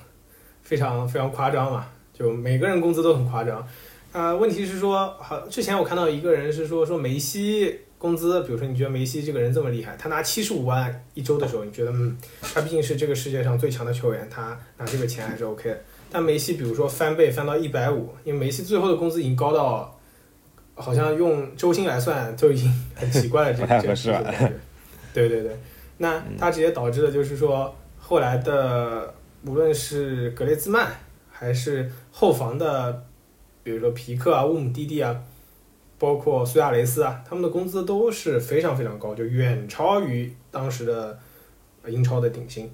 [0.61, 3.67] 非常非常夸张嘛，就每个人工资都很夸张。
[4.11, 15.81] 啊、问题是说，好，之前我看到一个人是说说梅西工资，比如说你觉得梅西这个人这么厉害，他拿七十五万一周的时候，你觉得嗯，他毕竟是这个世界上最强的球员，他拿这个钱还是 OK 的。
[16.11, 19.92] 但梅西比如说翻倍翻到一百五，因为梅西最后的工资已经高到，
[20.75, 24.53] 好像用周薪来算就已经很奇怪了，这不太合适了这个事情
[25.13, 25.55] 对对对，
[25.97, 29.13] 那它直接导致的就是说，后来的
[29.45, 30.91] 无论是格雷兹曼
[31.31, 33.03] 还是后防的，
[33.61, 35.21] 比如说皮克啊、乌姆蒂蒂啊，
[35.99, 41.19] 包括苏亚雷斯啊，他们的工资都是非常非常高，就远超于当时的
[41.83, 42.71] 呃英超的顶薪。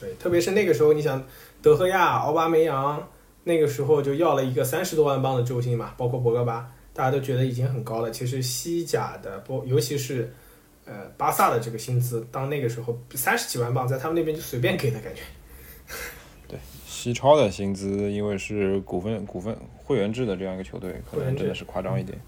[0.00, 1.22] 对，特别是那个时候，你想
[1.62, 3.08] 德赫亚、奥巴梅扬
[3.44, 8.10] 那个时候就要了一个三十多万镑的周薪嘛，包括博格巴，大家都觉得已经很高了。
[8.10, 10.32] 其实西甲的，不，尤其是
[10.84, 15.22] 呃巴萨的这个薪资，当那个时候三十几万镑，在他们那边就随便给的感觉。
[16.46, 22.18] 对西超的薪资，因为是股份股份会员制的这样一个球队，可能真的是夸张一点。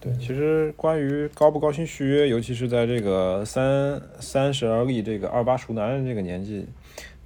[0.00, 6.64] 对，其实关于高不高薪续约，尤其是在这个三三十而立这个二八熟男人这个年纪，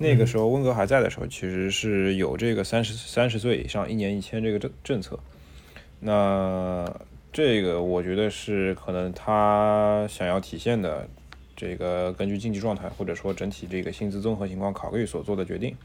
[0.02, 5.16] 那个时候温格还在的时候，其实是有这个三十三十岁以上一年一签这个政政策。
[6.00, 6.84] 那
[7.32, 11.08] 这个我觉得是可能他想要体现的，
[11.54, 15.76] 这个根据竞技状态或者说整体这个薪资综合情况考虑所做的决定。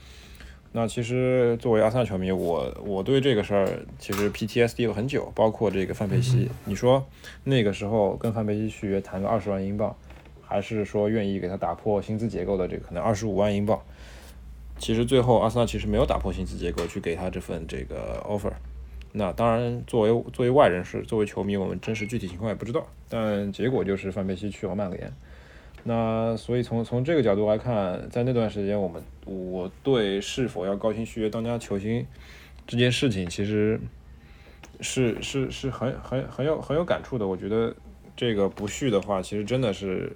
[0.72, 6.50] 那其实作为阿森纳球迷，我我对这个事儿其实 PTSD 了很久，包括这个范佩西。
[6.66, 7.06] 你说
[7.44, 9.96] 那个时候跟范佩西续约谈个二十万英镑，
[10.42, 13.80] 还是说愿意给他打破薪资结构的这个可能二十五万英镑？
[14.78, 18.54] 其实最后阿森纳其实没有打破薪资结构去给他这份这个 offer。
[19.14, 22.86] 那当然，作为作为外人士，作为球迷，我们真实具体情况也不知道。
[23.10, 25.12] 但结果就是范佩西去了曼联。
[25.84, 32.06] 那所以从从这个角度来看，在那段时间，我们我对是否要高薪续约当家球星
[32.68, 33.80] 这件事情，其实
[34.82, 37.26] 是是是很很很有很有感触的。
[37.26, 37.74] 我觉得
[38.16, 40.16] 这个不续的话，其实真的是，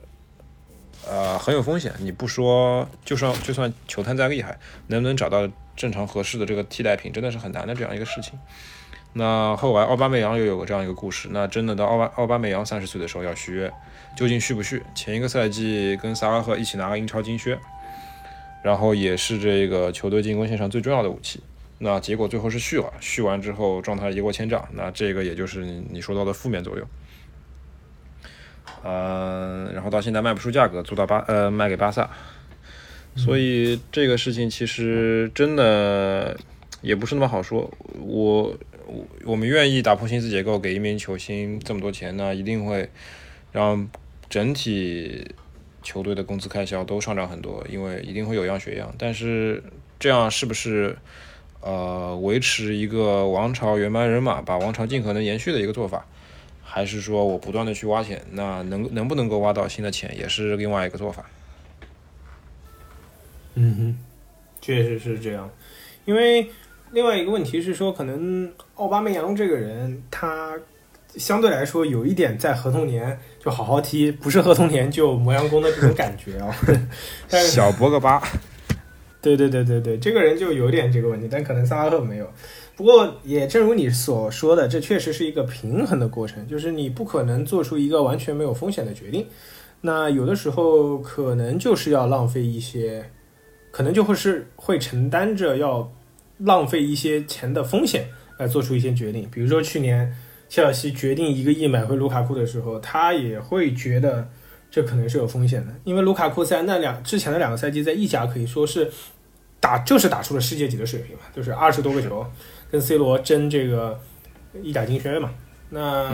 [1.08, 1.92] 呃，很有风险。
[2.00, 8.40] 你不说，就算就算球探再厉害，能不能找到正常合适的这个替代品，真的是很难的这样一个事情。
[9.14, 13.72] 那后来奥巴梅扬又有个这样一个故事，那真的到奥巴奥巴梅扬三十岁的时候要续约，
[14.16, 14.82] 究竟续不续？
[14.96, 17.60] 前一个赛季跟萨拉赫一起拿了英超金靴，
[18.64, 21.42] 然后也是这个球队进攻线上最重要的武器。
[21.80, 26.88] 那结果最后是续了，续完之后状态一落千丈，那这个也就是你说到的负面作用。
[28.84, 32.10] 嗯，然后到现在卖不出价格，租到巴呃卖给巴萨，
[33.16, 36.38] 所以这个事情其实真的
[36.82, 37.72] 也不是那么好说。
[38.00, 38.54] 我。
[38.88, 42.90] 我我们愿意打破薪资结构，给一名球星这么多钱呢，一定会
[43.54, 43.88] 让
[44.30, 45.34] 整体
[45.82, 48.94] 球队的工资开销都上涨很多，因为一定会有样学样。
[48.98, 49.64] 但是
[49.98, 50.98] 这样是不是
[51.62, 56.06] 呃维持一个王朝原班人马，把王朝尽可能延续的一个做法？
[56.74, 61.26] 还是说我不断的去挖钱，那能能不能够挖到新的钱，也是另外一个做法。
[63.56, 63.98] 嗯哼，
[64.62, 65.50] 确实是这样，
[66.06, 66.50] 因为。
[66.94, 70.60] 另外一个问题是说，可能奥巴梅扬这个人，他
[71.16, 76.54] 相对来说有一点在合同年就好好踢，不是合同年就磨洋工的这种感觉啊。
[77.48, 78.22] 小博格巴，
[79.22, 82.30] 对对对对对，这个人就有点这个问题，但可能萨拉赫没有。
[82.76, 89.26] 不过也正如你所说的，这确实是一个平衡的过程，就是你不可能做出一个完全没有风险的决定。
[89.82, 93.10] 那有的时候可能就是要浪费一些，
[93.72, 95.92] 可能就会是会承担着要。
[96.44, 98.08] 浪费一些钱的风险
[98.40, 100.12] 来做出一些决定，比如说去年
[100.50, 104.28] 切尔西决定一个亿买回卢卡库的时候，他也会觉得
[104.72, 108.90] 这可能是有风险的，因为卢卡库在那两之前的两个赛季在意甲可以说是
[109.60, 112.26] 打就是打出了世界级的水平嘛，就是二十多个球
[112.72, 114.00] 跟 C 罗争这个
[114.64, 115.32] 意甲金靴嘛。
[115.70, 116.10] 那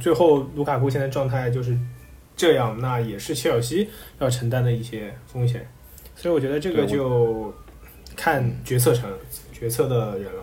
[0.00, 1.78] 最后卢卡库现在状态就是
[2.36, 3.88] 这样，那也是切尔西
[4.18, 5.66] 要承担的一些风险，
[6.14, 7.54] 所以我觉得这个就
[8.16, 9.08] 看决策层。
[9.52, 10.42] 决策的人了，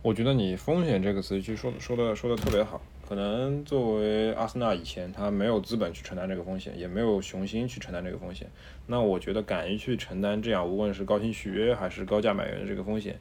[0.00, 2.80] 我觉得你“风险”这个词其实说说的说的特别好。
[3.06, 8.50] 可能作为阿森纳以前，他没有资本去承担这个风险，也没有雄心去承担这个风险。
[8.86, 13.18] 那我觉得敢于去承担这样，无论是高薪续约还是高价买人的这个风险，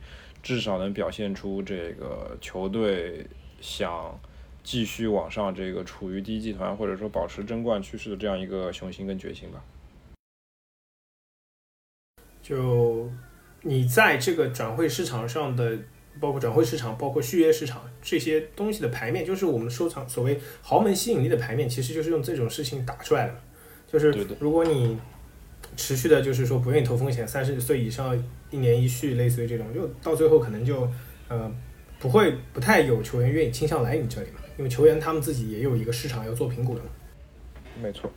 [0.47, 3.27] 至少能表现出这个球队
[3.59, 4.17] 想
[4.63, 9.61] 继续往上这个处于第一集团或者说保持争冠趋势的这样一个雄心跟决心吧。
[12.41, 13.11] 就。
[13.63, 15.77] 你在这个转会市场上的，
[16.21, 23.35] 包括转会市场，包括续约市场这些东西的牌面，就是我们收藏所谓豪门吸引力的牌面，其实就是用这种事情打出来的。
[23.91, 24.97] 就是如果你
[25.77, 30.85] 持续的，就是说不愿意投风险，三十岁以上一年一续，类似于这种，就到最后可能就
[31.29, 31.49] 呃
[31.99, 36.89] 不会不太有球员愿意倾向来你这里嘛，因为球员他们自己也有一个市场要做评估的嘛。
[37.81, 38.11] 没错。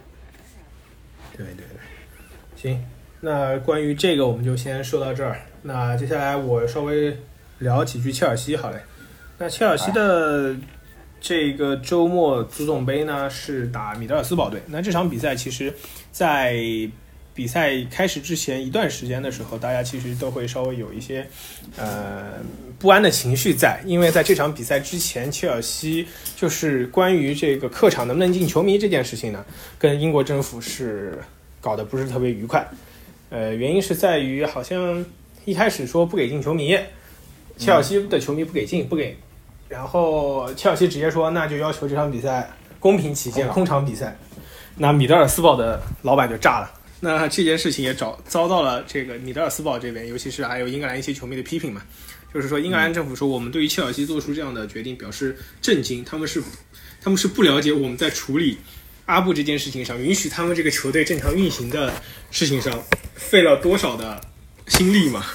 [1.37, 1.77] 对对对，
[2.57, 2.85] 行。
[3.20, 5.38] 那关于这个，我们就先说到这儿。
[5.62, 7.14] 那接下来我稍微
[7.59, 8.79] 聊几句切尔西，好嘞。
[9.38, 10.57] 那切尔西的
[11.20, 14.61] 这个周末足总杯呢是打米德尔斯堡队。
[14.66, 15.73] 那这场比赛其实，
[16.11, 16.57] 在
[17.40, 21.26] 比赛开始之前一段时间的时候，大家其实都会稍微有一些
[21.79, 22.35] 呃
[22.79, 29.42] 不安的情绪在，因为在这场比赛之前，切尔西就是关于这个客场能不能进球迷这件事情呢，
[29.79, 31.18] 跟英国政府是
[31.62, 32.68] 搞得不是特别愉快。
[33.31, 35.03] 呃，原因是在于好像
[35.46, 36.79] 一开始说不给进球迷，
[37.57, 39.16] 切尔西的球迷不给进，不给，
[39.66, 44.14] 然后切尔西直接说那就要求这场比赛公平起见空场比赛，
[44.76, 46.70] 那米德尔斯堡的老板就炸了。
[47.01, 51.83] 那这件事情也找遭到了这个米德尔斯堡这边，尤其是还有英格兰一些球迷的批评嘛，
[52.33, 56.43] 就是说英格兰政府说我们对于切尔西做出这样的决定表示震惊，他们是
[57.01, 58.59] 他们是不了解我们在处理。
[59.07, 61.93] 阿布这件事情上，允许他们这个球队正常运行的
[62.31, 62.81] 事情上，
[63.15, 64.21] 费了多少的
[64.69, 65.27] 心力嘛？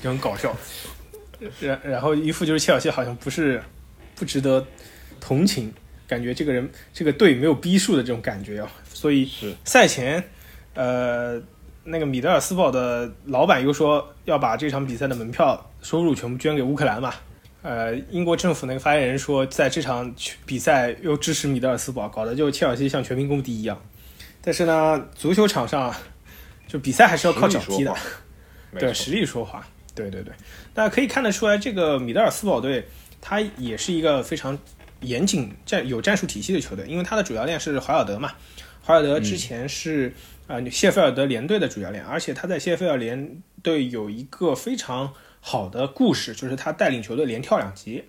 [0.00, 0.56] 就很搞笑。
[1.58, 3.60] 然然后一副就是切尔西好像不是
[4.14, 4.64] 不值得
[5.20, 5.74] 同情，
[6.12, 8.70] 感觉这个人这个队没有逼数的这种感觉啊。
[8.92, 9.30] 所以
[9.64, 10.22] 赛前，
[10.74, 11.40] 呃，
[11.84, 17.14] 那个米德尔斯堡的老板又说要把这场比赛的门票收入全部捐给乌克兰嘛。
[17.62, 23.80] 呃，英国政府那个发言人说，在这场比赛又支持米德尔斯堡，搞得就切尔西像全民公敌一样。
[24.42, 25.94] 但是呢，足球场上
[26.66, 27.94] 就比赛还是要靠脚踢的，
[28.78, 29.64] 对实力说话。
[29.94, 30.32] 对对对，
[30.74, 32.84] 大家可以看得出来，这个米德尔斯堡队
[33.20, 34.58] 他也是一个非常
[35.02, 38.32] 严谨战有战术体系的球队，因为他的主教练是怀尔德嘛。
[38.84, 40.14] 怀尔德之前是
[40.46, 45.12] 啊谢菲尔德联队的主教练，而且他在谢菲尔联队有一个非常。
[45.44, 48.04] 好的故事，就是他带领球队连跳两级，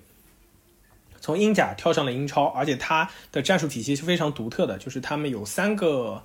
[1.19, 6.23] 从英甲跳上了英超，而且他的战术体系是非常独特的，就是他们有三个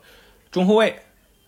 [0.51, 0.95] 中后卫，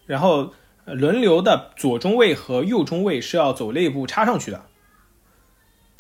[0.07, 0.55] 然后
[0.87, 4.65] 轮流的左中卫和右中卫是要走内部插上去的，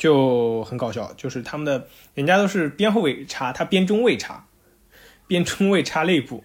[0.00, 4.46] 就很搞笑，就是他们的人家都是边后卫插，他边中卫插，
[5.26, 6.42] 边中卫插内部。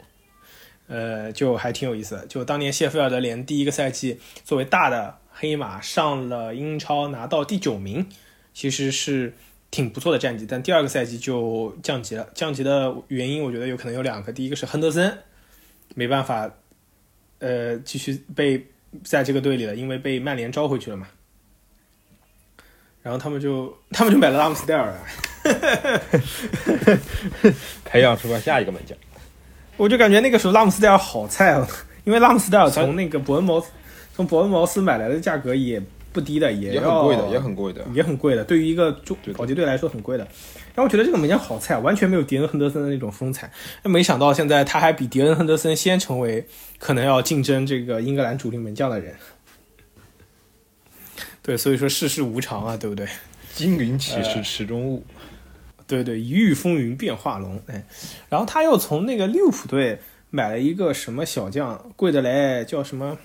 [0.87, 2.27] 呃，就还挺有意思的。
[2.27, 8.05] 就当年谢菲尔德联第一个赛季作为大的黑马上了英超，拿到第九名，
[8.53, 9.33] 其实是
[9.71, 10.45] 挺不错的战绩。
[10.45, 12.27] 但第二个赛季就降级了。
[12.35, 14.33] 降级的原因，我觉得有可能有两个。
[14.33, 15.17] 第一个是亨德森
[15.95, 16.51] 没办法，
[17.39, 18.67] 呃，继续被
[19.01, 21.07] 在这个队里了，因为被曼联招回去了嘛。
[23.05, 24.91] 然后他们就 他们就买了拉姆斯戴尔，
[27.85, 28.97] 培养出了下一个门将。
[29.77, 31.67] 我就感觉那个时候拉姆斯戴尔好菜哦，
[32.03, 33.69] 因为拉姆斯戴尔从那个伯恩茅斯
[34.15, 35.79] 从伯恩茅斯买来的价格也
[36.11, 38.43] 不低的，也也很贵的，也很贵的，也很贵的。
[38.43, 40.23] 对于一个中保级队来说很贵的。
[40.73, 43.51] 然后我觉得这个门将好菜，完全没有迪恩亨德森的那种风采。
[43.83, 46.43] 那没想到现在他还比迪恩亨德森先成为
[46.79, 49.13] 可能要竞争这个英格兰主力门将的人。
[51.45, 53.07] 对，所以说世事无常啊，对不对？
[53.53, 55.05] 金云岂是池中物。
[55.85, 57.85] 对对，一遇风云变化龙，哎，
[58.29, 59.99] 然后他又从那个利物浦队
[60.31, 63.15] 买了一个什么小将，贵的嘞，叫什么？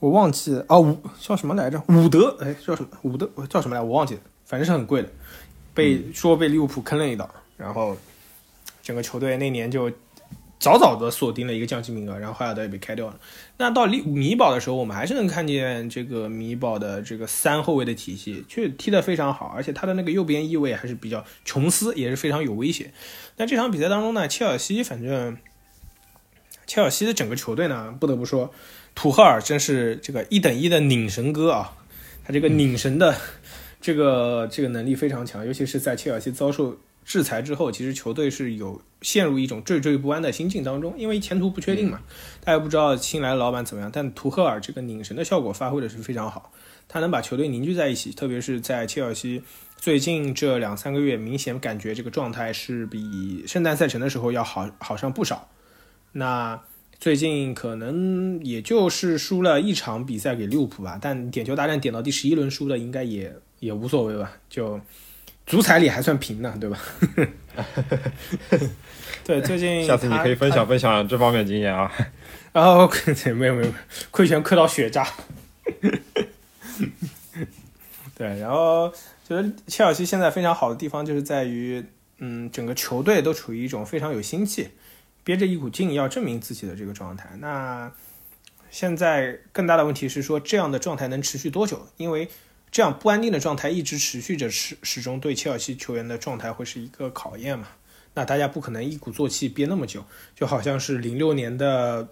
[0.00, 1.82] 我忘记啊，伍叫什么来着？
[1.88, 2.90] 伍德，哎，叫什么？
[3.00, 3.80] 伍德叫什么来？
[3.80, 5.08] 我忘记了，反正是很贵的，
[5.72, 7.96] 被说被利物浦坑了一刀，然后
[8.82, 9.90] 整个球队那年就。
[10.58, 13.18] 早早的锁定了一个降级名额，然后海尔德也被开掉了。
[13.58, 22.90] 那到米米堡的时候，我们还是能看见这个米堡的这个三后卫的体系，却踢得非常好，而且他的那个右边翼位还是比较琼斯，也是非常有威胁。
[23.36, 25.36] 那这场比赛当中呢，切尔西反正
[26.66, 28.52] 切尔西的整个球队呢，不得不说，
[28.96, 31.76] 图赫尔真是这个一等一的拧神哥啊，
[32.24, 33.14] 他这个拧神的
[33.80, 36.76] 这个这个能力非常强，尤其是在切尔西遭受。
[37.08, 42.02] 制裁之后，其实球队是有陷入一种惴惴不安的心境当中，因为前途不确定嘛，
[42.44, 43.90] 大家不知道新来的老板怎么样。
[43.90, 46.52] 但图赫尔这个拧神的效果发挥的是非常好，
[46.86, 49.42] 他能把球队凝聚在一起，特别是在切尔西
[49.78, 55.48] 最近这两三个月，明显感觉这个状态是比圣诞赛程的时候要好好上不少。
[56.12, 56.60] 那
[57.00, 64.78] 最近可能也就是输了一场比赛给利物浦吧，但点球大战点到第十一轮输了，应该也也无所谓吧，就。
[65.48, 66.78] 足彩里还算平呢，对吧？
[69.24, 71.90] 对，最近 下次你可以分享分享这方面经验啊。
[72.52, 72.88] 然后
[73.34, 73.72] 没有没有，
[74.10, 75.06] 亏钱亏到血渣。
[78.14, 78.92] 对，然后
[79.26, 81.82] 觉得切尔西现在非常好的地方就是在于，
[82.18, 84.68] 嗯，整个球队都处于一种非常有心气、
[85.24, 87.30] 憋着一股劲要证明自己的这个状态。
[87.38, 87.90] 那
[88.70, 91.86] 现在更大的问题是说，这样的状态能持续多久？
[91.96, 92.28] 因为
[92.70, 97.68] 这样不安定的状态一直持续着，始始终对切尔西球员的状态会是一个考验嘛？
[98.14, 100.04] 那大家不可能一鼓作气憋那么久，
[100.34, 102.08] 就好像是零六年的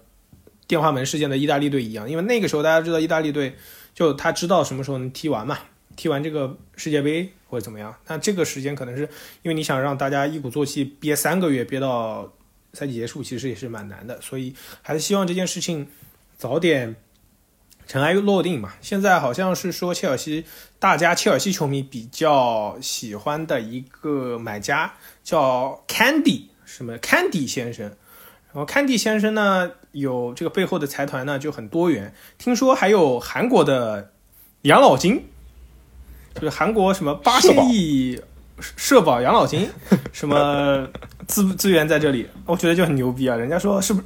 [0.65, 3.55] 电话门事件的意大利队一样，因为那个时候大家知道意大利队
[3.93, 5.59] 就他知道什么时候能踢完嘛，
[5.95, 7.93] 踢完这个世界杯或者怎么样。
[8.07, 9.03] 那这个时间可能是
[9.41, 12.31] 因为你想让大家一鼓作气憋三个月，憋到
[12.73, 15.87] 赛季结束，其实也是蛮难的，所以还是希望这件事情
[16.37, 16.95] 早点。
[17.87, 20.43] 尘埃落定嘛，现在好像是说切尔西，
[20.77, 27.85] 大家切尔西球迷比较喜欢的一个买家叫 Candy，什么 Candy 先生，
[28.53, 34.11] 然后 Candy 先生呢，有这个背后的财团呢就很多元，听说还有韩国的
[34.63, 35.23] 养老金，
[36.35, 38.21] 就是韩国什么八千亿
[38.59, 39.69] 社保养老金，
[40.11, 40.85] 什么
[41.25, 43.37] 资资源在这里，我觉得就很牛逼啊！
[43.37, 44.01] 人家说是不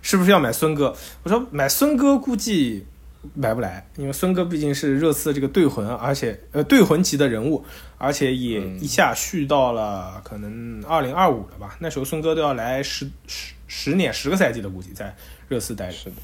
[0.00, 0.94] 是 不是要买孙哥？
[1.24, 2.86] 我说买孙哥估计。
[3.32, 7.64] 买不来，因为孙哥毕竟是热刺这个队魂，而且呃队魂级的人物，
[7.96, 11.76] 而且也一下续到了可能二零二五了吧？
[11.80, 15.14] 那时候孙哥都要来十十十年十个赛季的，估计在
[15.48, 15.92] 热刺待着。
[15.92, 16.16] 是的，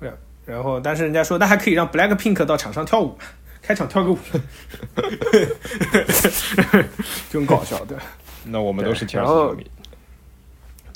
[0.00, 0.12] 然
[0.44, 3.16] 然后但是人家说那还可以让 Black Pink 到场上跳舞，
[3.62, 4.18] 开场跳个舞，
[7.30, 7.96] 就很搞笑对。
[8.44, 9.66] 那我们都是切尔西球迷。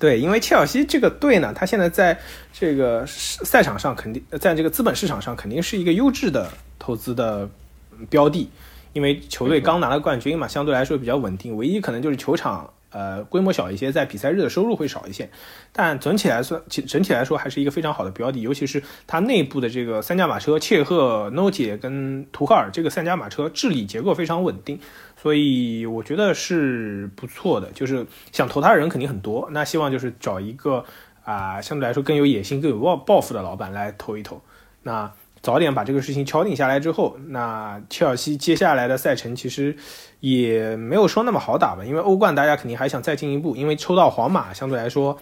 [0.03, 2.19] 对，因为切尔西这个队呢，他现在在
[2.53, 7.49] 这个赛场上肯定，在这个资本市场上肯定是一个优质的投资的
[8.11, 8.51] 标的，
[8.95, 12.69] 因为球队刚拿了冠军嘛，相对来说比较稳定，唯一可能就是球场。
[12.95, 15.31] 呃，规模小一些，在比赛日的收入会少一些，
[15.73, 24.79] 但整体来说，整体来说还是一个非常好的标的，尤其是它内部的这个三驾马车切赫、诺杰跟图赫尔这个三驾马车治理结构非常稳定，
[25.23, 27.71] 所以我觉得是不错的。
[27.71, 30.85] 就是想投他的人肯定很多，那希望就是找一个
[31.23, 34.43] 啊相对来说更有野心、更有抱抱负的老板来投一投。
[34.83, 39.77] 那早点把这个事情敲定下来之后，那切尔西接下来的赛程其实
[40.19, 45.17] 也没有说那么好打吧，因为欧冠大家肯定还想再进一步，因为抽到皇马相对来说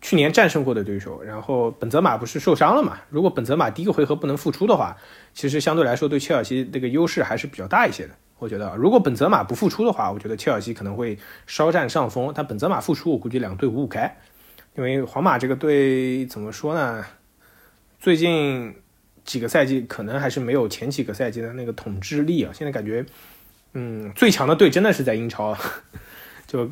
[0.00, 2.98] 去年战胜过的对手，然后本泽马不是受伤了嘛？
[3.08, 4.96] 如果本泽马第一个回合不能复出的话，
[5.34, 8.14] 其实相对来说对切尔西这个优势还是比较大一些的。
[8.38, 14.16] 我觉得如果本泽马不复出的话，我觉得切尔西可能会稍占上风，但本泽马复出，我估计两队五五开，
[14.76, 17.04] 因为皇马这个队怎么说呢？
[18.00, 18.74] 最近。
[19.24, 22.50] 几个赛季可能还是没有前几个赛季的那个统治力啊！
[22.54, 23.04] 现在感觉，
[23.74, 25.54] 嗯，最强的队真的是在英超，
[26.48, 26.70] 就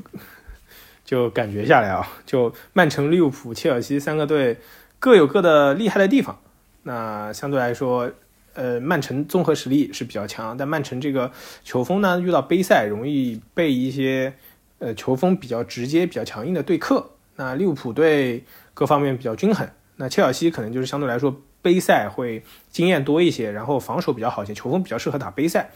[1.04, 4.56] 就感觉下来啊，就曼城、利物浦、切尔西三个队
[4.98, 6.40] 各有各的厉害的地方。
[6.84, 8.10] 那相对来说，
[8.56, 11.30] 呃，曼城综合实力是比较强，但曼城这个
[11.62, 14.34] 球风呢，遇到杯赛容易被一些
[14.80, 17.12] 呃球风比较直接、比较强硬的对克。
[17.36, 18.42] 那利物浦队
[18.74, 21.40] 各方面比较均衡，那切尔西可能就是相对来说。
[21.62, 25.68] 杯赛会经验多一些，然后防守比较好一些，球风比较适合打杯赛，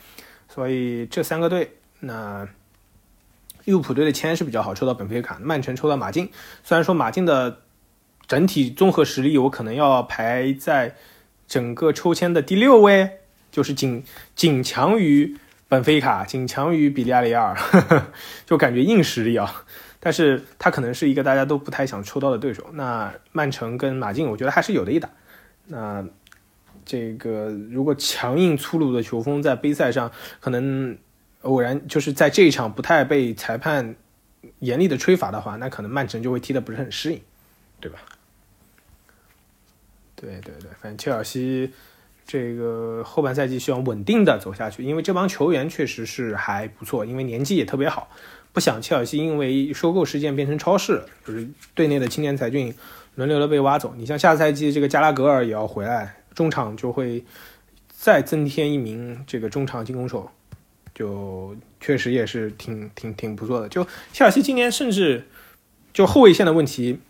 [0.49, 2.47] 所以这三个队，那
[3.64, 6.31] 利物浦队的签是比较好，抽到本菲卡，曼城抽到马竞。
[6.62, 7.62] 虽然说马竞的
[8.28, 10.95] 整体综合实力我可能要排在
[11.51, 13.18] 整个抽签的第六位，
[13.51, 14.05] 就是仅
[14.36, 15.36] 仅强于
[15.68, 17.57] 本菲卡，仅强于比利亚雷亚尔，
[18.46, 19.64] 就感觉硬实力啊。
[19.98, 22.64] 但是他可能是一个大家都不太想抽到的对手。
[22.74, 25.11] 那曼城跟马竞，我觉得还是有的一打。
[25.66, 26.07] 那
[26.86, 30.96] 这个如果强硬粗鲁的球风在杯赛上可能
[31.42, 33.96] 偶然就是在这一场不太被裁判
[34.61, 37.20] 严厉的吹罚的话，那可能曼城就会踢得不是很适应，
[37.80, 37.98] 对吧？
[40.21, 41.71] 对对对，反正切尔西
[42.27, 48.11] 这个后半赛季希望稳定的走下去，因为这帮球员确实是还不错，因为年纪也特别好，
[48.53, 52.75] 不想切尔西因为收购事件变成超市，就是队内的青年才俊。
[53.16, 57.23] 轮流的被挖走，你像下赛季这个加拉格尔也要回来，中场就会
[57.89, 60.31] 再增添一名这个中场进攻手，
[60.95, 63.68] 就确实也是挺挺挺不错的。
[63.68, 65.27] 就切尔西今年甚至
[65.93, 67.01] 就后卫线的问题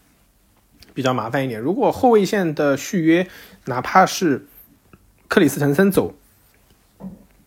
[1.00, 3.26] 比较麻烦一点，如果后卫线的续约
[3.64, 4.46] 哪怕是
[5.28, 6.12] 克里斯滕森走，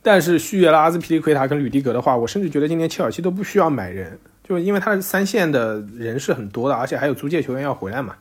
[0.01, 8.15] 但是续约了阿兹皮利奎塔跟吕迪格的话，我甚至觉得今年切尔西都不需要买人，就因为他的三线的人是很多的，而且还有租借球员要回来嘛。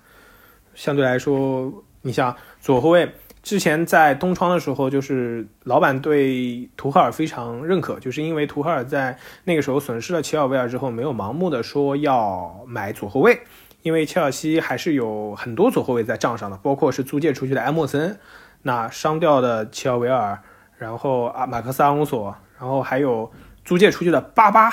[0.75, 1.73] 相对来说，
[2.03, 3.11] 你像左后卫，
[3.43, 13.41] 之前在东窗的时候，就是老板对图赫尔非常认可，就是因为图赫尔在那个时候损失了齐尔维尔之后，没有盲目的说要买左后卫，
[13.83, 18.19] 因为切尔西还是有很多左后卫在账上的，包括是租借出去的埃莫森，
[18.63, 20.39] 那伤掉的齐尔维尔，
[20.79, 23.33] 然后啊马克斯阿隆索，然后还有
[23.65, 24.73] 租借出去的巴巴。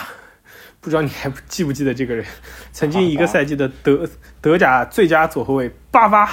[0.82, 2.26] 不知道你还记不记得这个人？
[2.72, 4.08] 曾经一个赛季的德
[4.40, 6.30] 德甲最佳左后卫巴巴，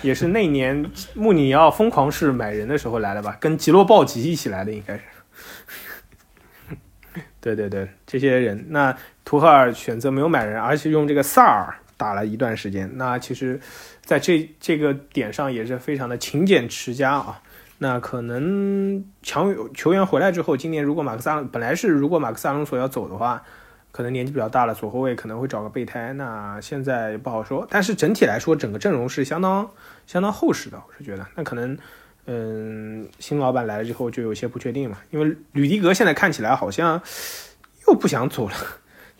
[0.00, 3.36] 也是那年穆里尼奥疯狂式买人的时候来的吧？
[3.38, 5.02] 跟吉洛鲍吉一起来的应该是。
[7.38, 12.90] 对对对，这些人，那图赫尔选择没有买人，而且用这个萨尔打了一段时间。
[12.94, 13.60] 那其实，
[14.02, 17.40] 在这这个点上也是非常的勤俭持家啊。
[17.78, 23.42] 那可能强球员回来之后，今年如果马克萨本来是如果马克萨隆索要走的话。
[23.92, 27.66] 可能年纪比较大了，左后卫可能会找个备胎，那现在不好说。
[27.70, 29.66] 但是整体来说，整个阵容是相当
[30.06, 31.26] 相当厚实的，我是觉得。
[31.34, 31.78] 那可能，
[32.26, 34.98] 嗯，新老板来了之后就有些不确定嘛。
[35.12, 37.00] 因为吕迪格现在看起来好像
[37.88, 38.54] 又不想走了，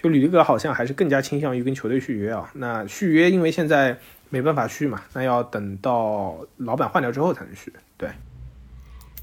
[0.06, 2.48] 就吕迪格好像还是更加倾向于跟球队续约啊。
[2.54, 3.98] 那续约因为现在
[4.30, 7.72] 没办法续嘛，那要等到老板换掉之后才能续。
[7.96, 8.08] 对，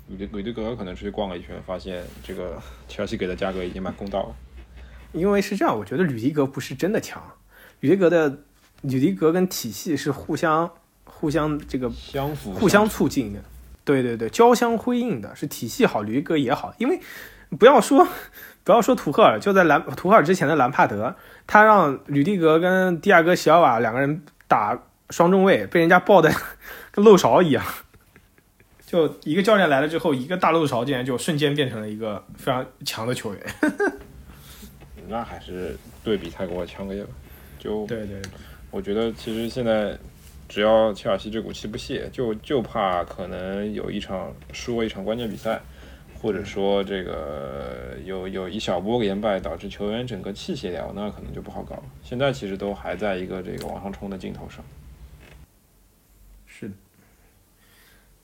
[0.10, 4.36] 吕迪吕迪格可能出去逛了一圈，发现这个切尔西给的价格已经蛮公道了。
[5.14, 7.24] 因为是这样，我觉得吕迪格不是真的强，
[7.80, 8.40] 吕迪格的
[8.82, 10.70] 吕迪格跟体系是互相
[11.06, 13.42] 互相这个相辅互相促进的，
[13.86, 16.76] 对对对，交相辉映的，是体系好，吕迪格也好。
[16.78, 17.00] 因为
[17.58, 18.06] 不要说
[18.64, 26.32] 不要说图赫尔，就在兰图赫尔之前的兰帕德，他让吕迪格跟迪亚哥席尔瓦两个人打双中卫，被人家爆的
[26.92, 27.64] 跟漏勺一样。
[28.86, 33.44] 就一个教练来了之后，一个大漏勺竟然就瞬间变成了一个非常强的球员。
[35.10, 37.10] 那还是对比太过强烈了，
[37.60, 38.22] 就对对，
[38.72, 39.98] 我觉得其实现在
[40.48, 45.60] 只要切尔西这股气不泄，就就怕可能有一场输了一场关键比赛，
[46.24, 51.84] 或者说这个有有一小波连败导致球员整个气泄掉，那可能就不好搞了。
[52.02, 54.64] 现在其实都还在一个这个往上冲的劲头上。
[56.48, 56.74] 是的，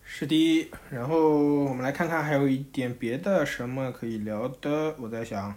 [0.06, 0.72] 是的。
[0.90, 5.54] 然后我们来看看还有一点别的什么可以聊的，我在想。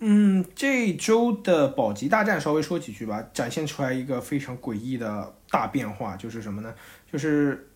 [0.00, 6.74] 嗯，这周的保级大战稍微说几句吧，展现出来一个非常诡异的大变化，就是什么呢？
[7.12, 7.68] 就是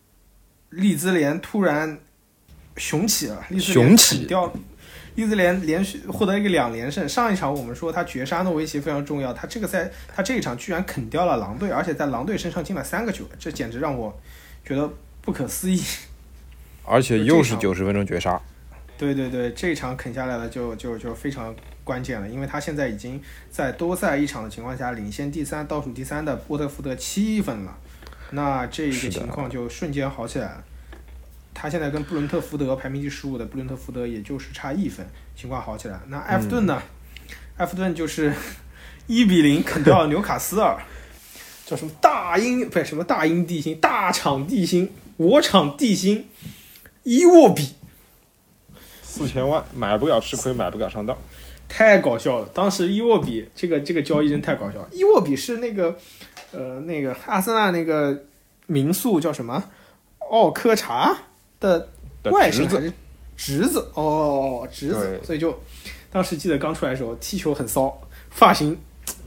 [0.70, 2.00] 利兹联突然
[2.76, 4.52] 雄起了，利兹雄联起啃掉，
[5.14, 7.08] 利兹联连续获得一个两连胜。
[7.08, 14.14] 上一场我们说他绝杀诺维奇非常重要，他这个赛他这一场居然啃掉了狼队，而且在狼队身上进了三个球，这简直让我
[14.64, 14.90] 觉得
[15.22, 15.82] 不可思议。
[16.84, 18.40] 而且又是九十分钟绝杀，
[18.96, 21.52] 对对对，这一场啃下来了就就就非常
[21.82, 23.20] 关键了，因为他现在已经
[23.50, 27.76] 在多赛一场的情况下领先第三倒数第三的波特福德七分了，
[28.30, 30.64] 那这一个情况就瞬间好起来了。
[31.58, 35.98] 他现在跟布伦特福德排名第十五的布伦特福德也就是差一分，情况好起来。
[36.08, 36.82] 那埃弗顿呢？
[37.56, 38.30] 埃弗顿就是
[39.06, 40.76] 一比零啃掉了纽卡斯尔，
[41.64, 46.28] 叫什么大英不是什么大英地心，大厂地心，我场地心，
[47.04, 47.74] 伊沃比。
[49.02, 51.16] 四千万买不了吃亏，买不了上当。
[51.68, 52.46] 太搞笑了！
[52.52, 54.88] 当时伊沃比这个这个交易真太搞笑了。
[54.92, 55.96] 伊沃比是那个
[56.52, 58.24] 呃那个阿森纳那个
[58.66, 59.64] 民宿叫什么
[60.30, 61.16] 奥科查
[61.60, 61.88] 的
[62.22, 62.92] 的外甥侄子还是
[63.36, 65.58] 侄子哦侄子，所以就
[66.10, 68.00] 当时记得刚出来的时候踢球很骚，
[68.30, 68.78] 发型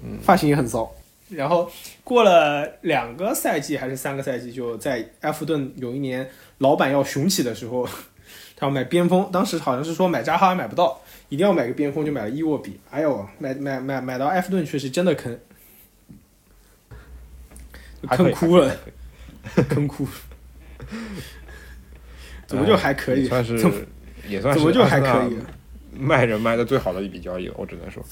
[0.04, 0.92] 嗯发型也很骚。
[1.30, 1.70] 然后
[2.04, 6.28] 过了两个赛季还是三个赛季，就在埃弗顿有一年
[6.58, 7.88] 老板要雄起的时候，
[8.56, 11.00] 他要买边锋，当时好像是说买扎哈买不到，
[11.30, 12.80] 一定要买个边锋，就买了伊沃比。
[12.90, 15.40] 哎呦，买买买买到埃弗顿确实真的坑，
[18.10, 18.76] 坑哭了，
[19.70, 20.12] 坑哭了。
[22.50, 23.24] 怎么就还可以？
[23.24, 23.54] 也算是
[24.28, 25.38] 也算是怎么就还可以？
[25.96, 28.04] 卖人卖的最好的一笔交易了，我只能说。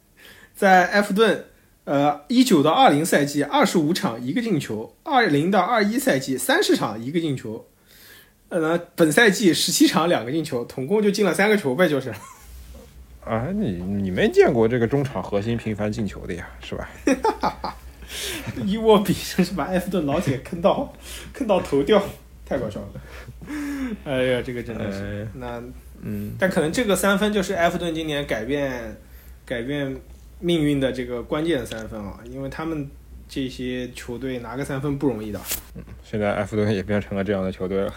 [0.54, 1.46] 在埃弗顿，
[1.84, 7.66] 呃，一九到二零赛季二十五场一个进球，二零到二一赛季三十场一个进球，
[8.50, 12.12] 呃，本赛季十七场两个进球，总共就进了三个球呗，就是。
[13.24, 16.88] 啊，你你没见过这个中场核心频繁进球的呀，是吧？
[18.64, 20.92] 一沃比真是把埃弗顿老铁坑到
[21.32, 22.00] 坑到头掉，
[22.44, 22.88] 太搞笑了。
[24.04, 24.98] 哎呀，这个真的是。
[24.98, 25.62] 呃那
[26.02, 28.96] 嗯，但可能这个三分就是埃弗顿今年改变
[29.44, 29.96] 改变
[30.40, 32.88] 命运的这个关键三分啊，因为他们
[33.26, 35.40] 这些球队拿个三分不容易的。
[35.74, 37.92] 嗯现在埃弗顿也变成了这样的球队了。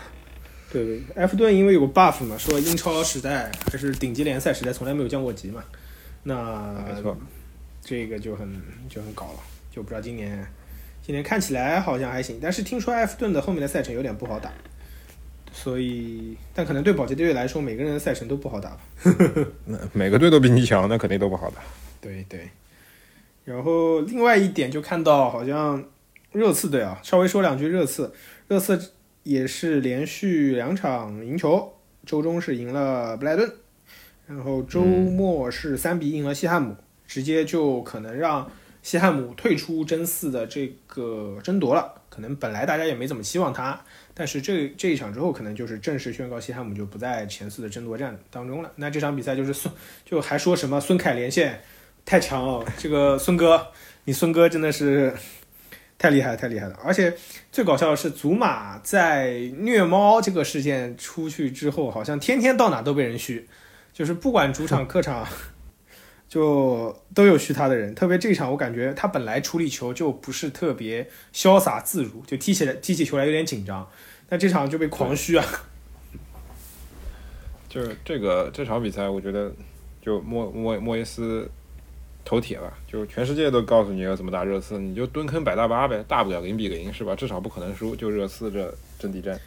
[0.72, 5.64] 对对，埃弗顿因为有个 buff 嘛，说英超时代还是顶级联赛时代从来没有降过级嘛，
[6.24, 7.18] 那没错，
[7.82, 8.48] 这个就很
[8.88, 9.40] 就很搞了，
[9.72, 10.46] 就不知道今年
[11.02, 14.52] 今年看起来好像还行，但是听说埃弗顿的后面的赛程有点不好打，
[15.52, 18.80] 所以但可能对保级队来说，每个人的赛程都不好打吧。
[19.66, 21.62] 那每个队都比你强，那肯定都不好打。
[22.00, 22.50] 对对，
[23.46, 25.84] 然后另外一点就看到好像
[26.32, 28.14] 热刺队啊，稍微说两句热刺，
[28.48, 28.94] 热刺
[29.24, 31.74] 也是连续两场赢球，
[32.06, 33.52] 周中是赢了布莱顿，
[34.28, 36.76] 然后周末是三比一赢了西汉姆，
[37.06, 38.50] 直接就可能让
[38.82, 41.96] 西汉姆退出争四的这个争夺了。
[42.10, 43.80] 可能本来大家也没怎么期望他，
[44.20, 48.70] 但是这这一场之后，可能就是正式宣告西汉姆就不在前四的争夺战当中了。
[48.76, 51.58] 那这场比赛就是孙，就还说什么孙凯连线
[52.04, 53.66] 太强了，这个孙哥，
[54.04, 55.14] 你孙哥真的是
[55.98, 56.78] 太厉害，太厉害了！
[56.84, 57.16] 而且
[57.50, 63.48] 最搞笑的是，祖马在虐猫这个事件出去之后，好像天天到哪都被人嘘，
[63.94, 65.26] 就是不管主场客场，
[66.30, 67.94] 就都有嘘他的人。
[67.94, 73.86] 特别这场，我感觉他本来处理球就不是特别潇洒自如，就踢起来踢起球来有点紧张，
[74.30, 75.46] 但这场就被狂嘘啊！
[77.68, 79.52] 就是这个这场比赛，我觉得
[80.02, 81.50] 就莫莫莫耶斯
[82.26, 87.16] 头铁吧，就全世界都告诉你要怎么打热刺，你就蹲坑摆大巴呗，大不了零比零是吧？
[87.16, 89.40] 至少不可能输，就热刺这阵地战。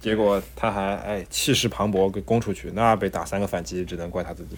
[0.00, 4.56] 结果他还哎气势磅礴给攻出去，那被打三个反击，只能怪他自己。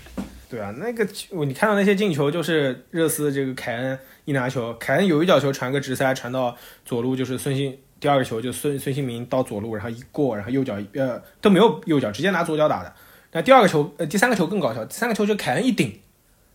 [0.48, 1.04] 对啊，那个
[1.44, 12.92] 你看到那些进球，就是热刺这个凯恩一拿球，凯恩有一脚球传个直塞传到左路，就是孙兴第二个球就孙孙兴民到左路，然后一过，然后右脚呃都没有右脚，直接拿左脚打的。
[13.32, 16.00] 那第二个球呃第三个球更搞笑，第三个球就凯恩一顶，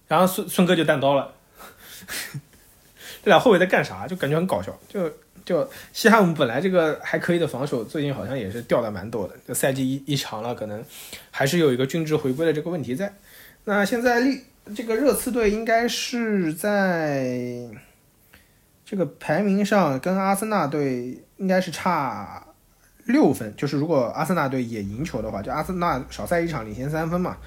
[0.08, 1.34] 然后孙孙哥就单刀了。
[3.24, 4.08] 这俩后卫在干啥？
[4.08, 4.74] 就感觉很搞笑。
[4.88, 5.12] 就
[5.44, 9.36] 就西汉姆本来这个还可以的防守，最近好像也是掉的蛮多的。
[9.46, 10.82] 这赛季一一长了，可能
[11.30, 13.14] 还是有一个均值回归的这个问题在。
[13.66, 14.41] 那现在利
[14.76, 17.70] 这个热刺队应该是在
[18.86, 22.45] 这个排名上跟阿森纳队应该是差
[23.05, 27.38] 六分，就是如果阿森纳队也赢球的话，就阿森纳少赛一场领先三分嘛。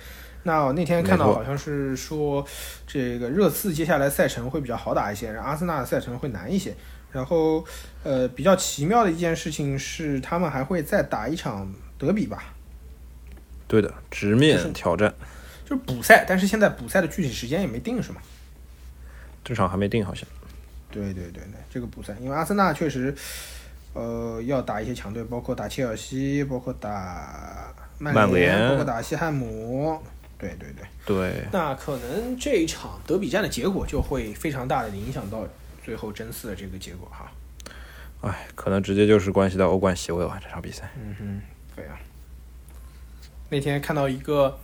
[0.42, 2.46] 那我那天看到好像是说，
[2.86, 6.74] 这个热刺接下来赛程会比较好打一些，然后阿森纳的赛程会难一些。
[7.10, 7.64] 然后，
[8.02, 12.52] 呃，比较奇妙的一件事情是，他们还会再打一场德比吧，
[13.68, 15.22] 对的，直面挑战，就是
[15.76, 18.20] 补赛，但是现在补赛的具体时间也没定，是吗？
[19.44, 20.26] 这场还没定好像。
[20.90, 23.14] 对对对对，这个补赛，因为阿森纳确实，
[23.92, 30.00] 呃，要打一些强队，包括打切尔西，包括打曼曼联包括打西汉姆。
[30.36, 35.46] 对对对，对，那可能这一场德比战的结果就会非常大的影响到
[35.82, 37.32] 最后争四的这个结果哈。
[38.20, 40.90] 哎，可能直接就是关系到欧冠席位了，这场比赛。
[40.98, 41.42] 嗯哼，
[41.74, 41.98] 对啊。
[43.48, 44.58] 那天看到一个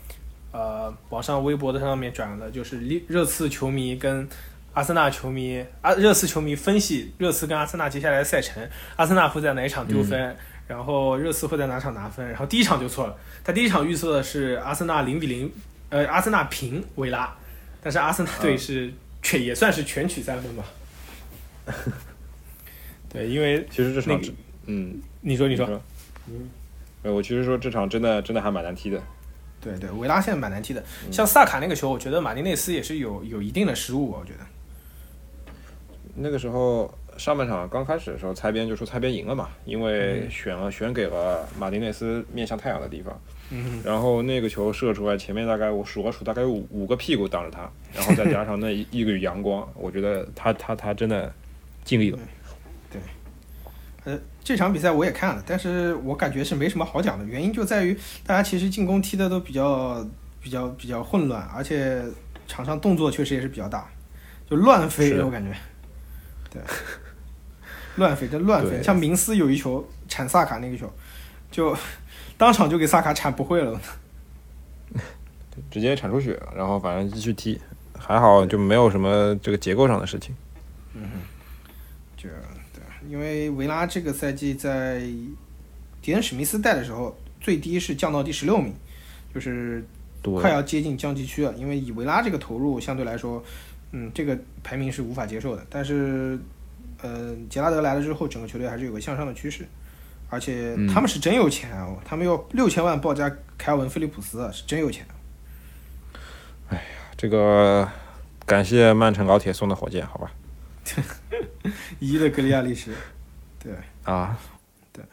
[0.53, 4.29] 呃，网上微博的上面转的，就是热刺球迷跟
[4.73, 10.37] 阿森纳球迷啊，热刺球迷分析热刺跟阿森纳接下来的赛程，阿森纳会在哪一场丢分，
[10.67, 15.53] 然后热刺会在哪场拿分，然后第一场就错了，他第一场预测的是阿森纳零比零，
[15.89, 17.37] 呃，阿森纳平维拉，
[17.83, 18.93] 但是阿森纳队是
[19.23, 20.65] 全、也算是全取三分吧。
[23.09, 24.35] 对，因为其实这场那个，
[24.67, 25.49] 嗯，你说。
[25.49, 25.67] 你说，
[26.29, 26.49] 嗯，
[27.03, 29.03] 呃，我其实说这场真的真的还蛮难踢的。
[29.61, 30.83] 对对，维拉现在蛮难踢的。
[31.13, 34.39] 像萨卡那个球，我觉得马丁内斯也是有有一定的失误，我觉得。
[36.17, 51.33] 那个时候上半场刚开始的时候，裁边就说裁边赢了嘛，因为选了选给了马丁内斯面向太阳的地方，嗯然后那个球射出来，前面大概我数了数，大概有五五个屁股挡着他，然后再加上那一 一缕阳光，我觉得他他他真的
[51.85, 52.19] 尽力了。
[52.91, 53.01] 对
[54.05, 60.07] 呃，这场比赛我也看了，但是我感觉是没什么好讲的，原因就在于大家其实进攻踢的都比较
[60.41, 62.03] 比较比较混乱，而且
[62.49, 63.89] 场上动作确实也是比较大，
[64.49, 65.55] 就乱飞，我感觉。
[66.53, 66.61] 对，
[67.97, 68.83] 乱飞，这乱飞。
[68.83, 70.93] 像明斯有一球铲萨卡那个球，
[71.51, 71.77] 就
[72.37, 73.81] 当场就给萨卡铲不会了。
[75.71, 77.61] 直接铲出血了，然后反正继续踢，
[77.97, 80.35] 还好就没有什么这个结构上的事情。
[80.95, 81.03] 嗯
[82.17, 82.39] 就对，
[83.09, 85.01] 因为维拉这个赛季在
[86.03, 88.75] 迪恩史密斯带的时候，最低是降到第十六名，
[89.35, 89.85] 就是，
[90.23, 91.53] 快要接近降级区了。
[91.55, 93.43] 因为以维拉这个投入，相对来说，
[93.93, 95.65] 嗯，这个排名是无法接受的。
[95.71, 96.39] 但是，
[97.03, 99.67] 呃，杰拉德来了之后，整个球队还是有个向上的趋势，
[100.29, 101.97] 而且嗯他们是真有钱啊！
[102.05, 105.07] 他们要六千万报价凯尔文·菲利普斯，是真有钱。
[106.69, 106.83] 哎呀
[107.17, 107.89] 这个
[108.47, 110.31] 感谢曼城老铁送的火箭，好吧？
[112.01, 112.91] 一的格里亚利什，
[113.63, 113.73] 对，
[114.05, 114.39] 啊，
[114.93, 115.05] 对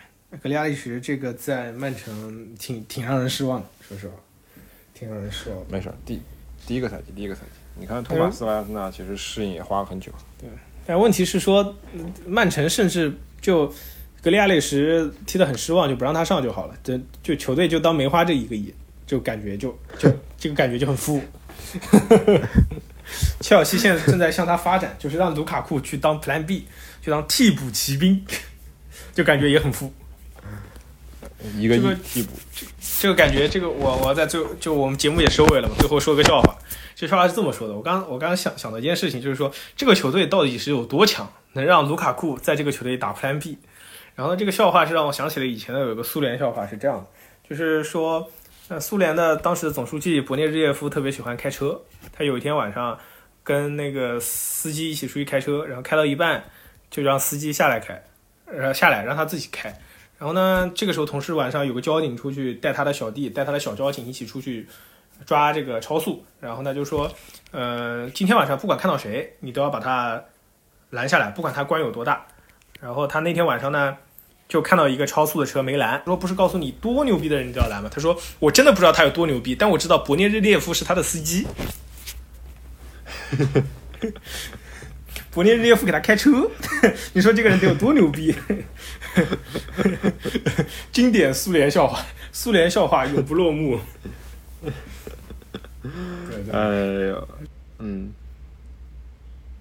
[0.42, 4.16] 格里亚利什这个在曼城挺挺让人失望的，说实话，
[4.94, 5.66] 挺让人失望的。
[5.70, 6.22] 没事儿，第
[6.66, 10.12] 第一个赛季，第一个赛季，你看托马斯莱斯纳其实适应也花了很久。
[10.40, 10.50] 对
[10.86, 13.68] 但问题是说，嗯曼城甚至就
[14.22, 16.76] 格里亚利什踢得很失望，就不让他上就好了。
[16.84, 18.74] 这就球队就当没花这一个亿，
[19.06, 21.22] 就感觉就就这个感觉就很负。
[23.40, 26.68] 切尔西现在正在向他发展，就是让卢卡库去当 Plan B，
[27.02, 28.26] 去当替补骑兵，
[29.14, 29.94] 就感觉也很富。
[31.56, 32.32] 一个替补，
[33.00, 36.56] 这个感觉，这个我我在最后就我们节目也收尾了嘛，最后说个笑话。
[36.96, 43.60] 这笑话是这么说的，我刚我刚刚想想到一件事情，就是说这个球队到底是有多强，能让卢卡库在这个球队打 Plan B。
[44.16, 47.06] 然后呢，这个笑话是让我想起了以前的有一个苏联笑话，是这样的，
[47.48, 48.28] 就是说，
[48.70, 53.00] 那，苏联的当时的总书记勃列日涅夫特别喜欢开车，他有一天晚上
[53.42, 56.44] 跟那个司机一起出去开车，然后开到一半
[56.92, 58.04] 就让司机下来开，
[58.46, 59.70] 呃，下来让他自己开。
[60.20, 64.68] 然后呢，这个时候同事晚上有个交警出去带他的小弟，带他的小交警一起出去
[65.26, 66.26] 抓这个超速。
[66.42, 67.10] 然后呢就说，
[67.52, 70.22] 呃，今天晚上不管看到谁，你都要把他
[70.90, 72.26] 拦下来，不管他官有多大。
[72.82, 73.96] 然后他那天晚上呢，
[74.48, 77.90] 就看到一个超速的车没拦，说不是告诉你多牛逼的人你都要拦吗？
[77.94, 81.46] 他说我真的不知道他有多牛逼，但我知道勃列日列夫是他的司机。
[85.34, 86.50] 勃列日列夫给他开车，
[87.14, 88.34] 你说这个人得有多牛逼？
[90.92, 93.80] 经典苏联笑话，苏联笑话永不落幕。
[96.52, 96.60] 哎
[97.10, 97.28] 呦，
[97.80, 98.12] 嗯，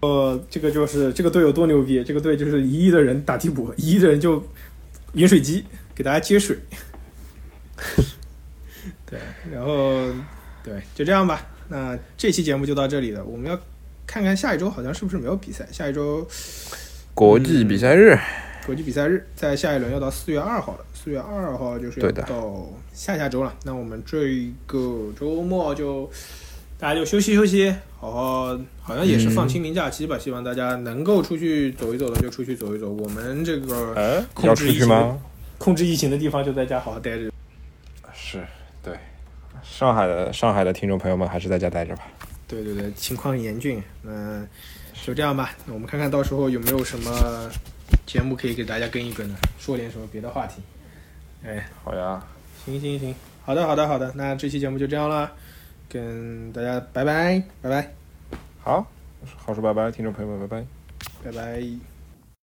[0.01, 2.03] 呃，这个就是这个队有多牛逼？
[2.03, 4.43] 这个队就是一亿的人打替补，一亿的人就
[5.15, 6.59] 饮水机给大家接水。
[9.07, 9.19] 对，
[9.53, 10.13] 然后
[10.65, 11.47] 对，就这样吧。
[11.69, 13.25] 那这期节目就到这里了。
[13.25, 13.61] 我们要
[14.07, 15.67] 看看下一周好像是不是没有比赛？
[15.71, 16.27] 下一周
[17.15, 18.19] 国际比赛日，
[18.65, 23.57] 国际比赛日在下一轮要到四月二号了，四月二号就是要到下下周了。
[23.65, 26.11] 那我们这个周末就
[26.79, 32.91] 大家就休息休息，好好好像也是放清明假期吧，希望大家能够出去走一走的就出去走一走。
[32.91, 35.19] 我们这个哎，控要出制疫情去吗？
[35.59, 37.31] 控制疫情的地方就在家好好待着。
[38.13, 38.45] 是，
[38.83, 38.95] 对，
[39.63, 42.03] 上海的上海的听众朋友们还是在家待着吧。
[42.47, 43.83] 对对对，情况严峻。
[44.05, 44.47] 嗯
[45.03, 47.51] 就这样吧，那我们看看到时候有没有什么
[48.05, 50.61] 节目可以给大家跟一跟的，说点什么别的话题。
[51.45, 52.21] 哎，好呀，
[52.65, 53.15] 行行行，
[53.45, 55.33] 好的好的好的，那这期节目就这样了，
[55.89, 57.95] 跟大家拜拜拜拜
[58.63, 58.87] 好，
[59.37, 60.67] 好说拜拜，听众朋友们，拜拜。
[61.25, 61.96] 拜拜。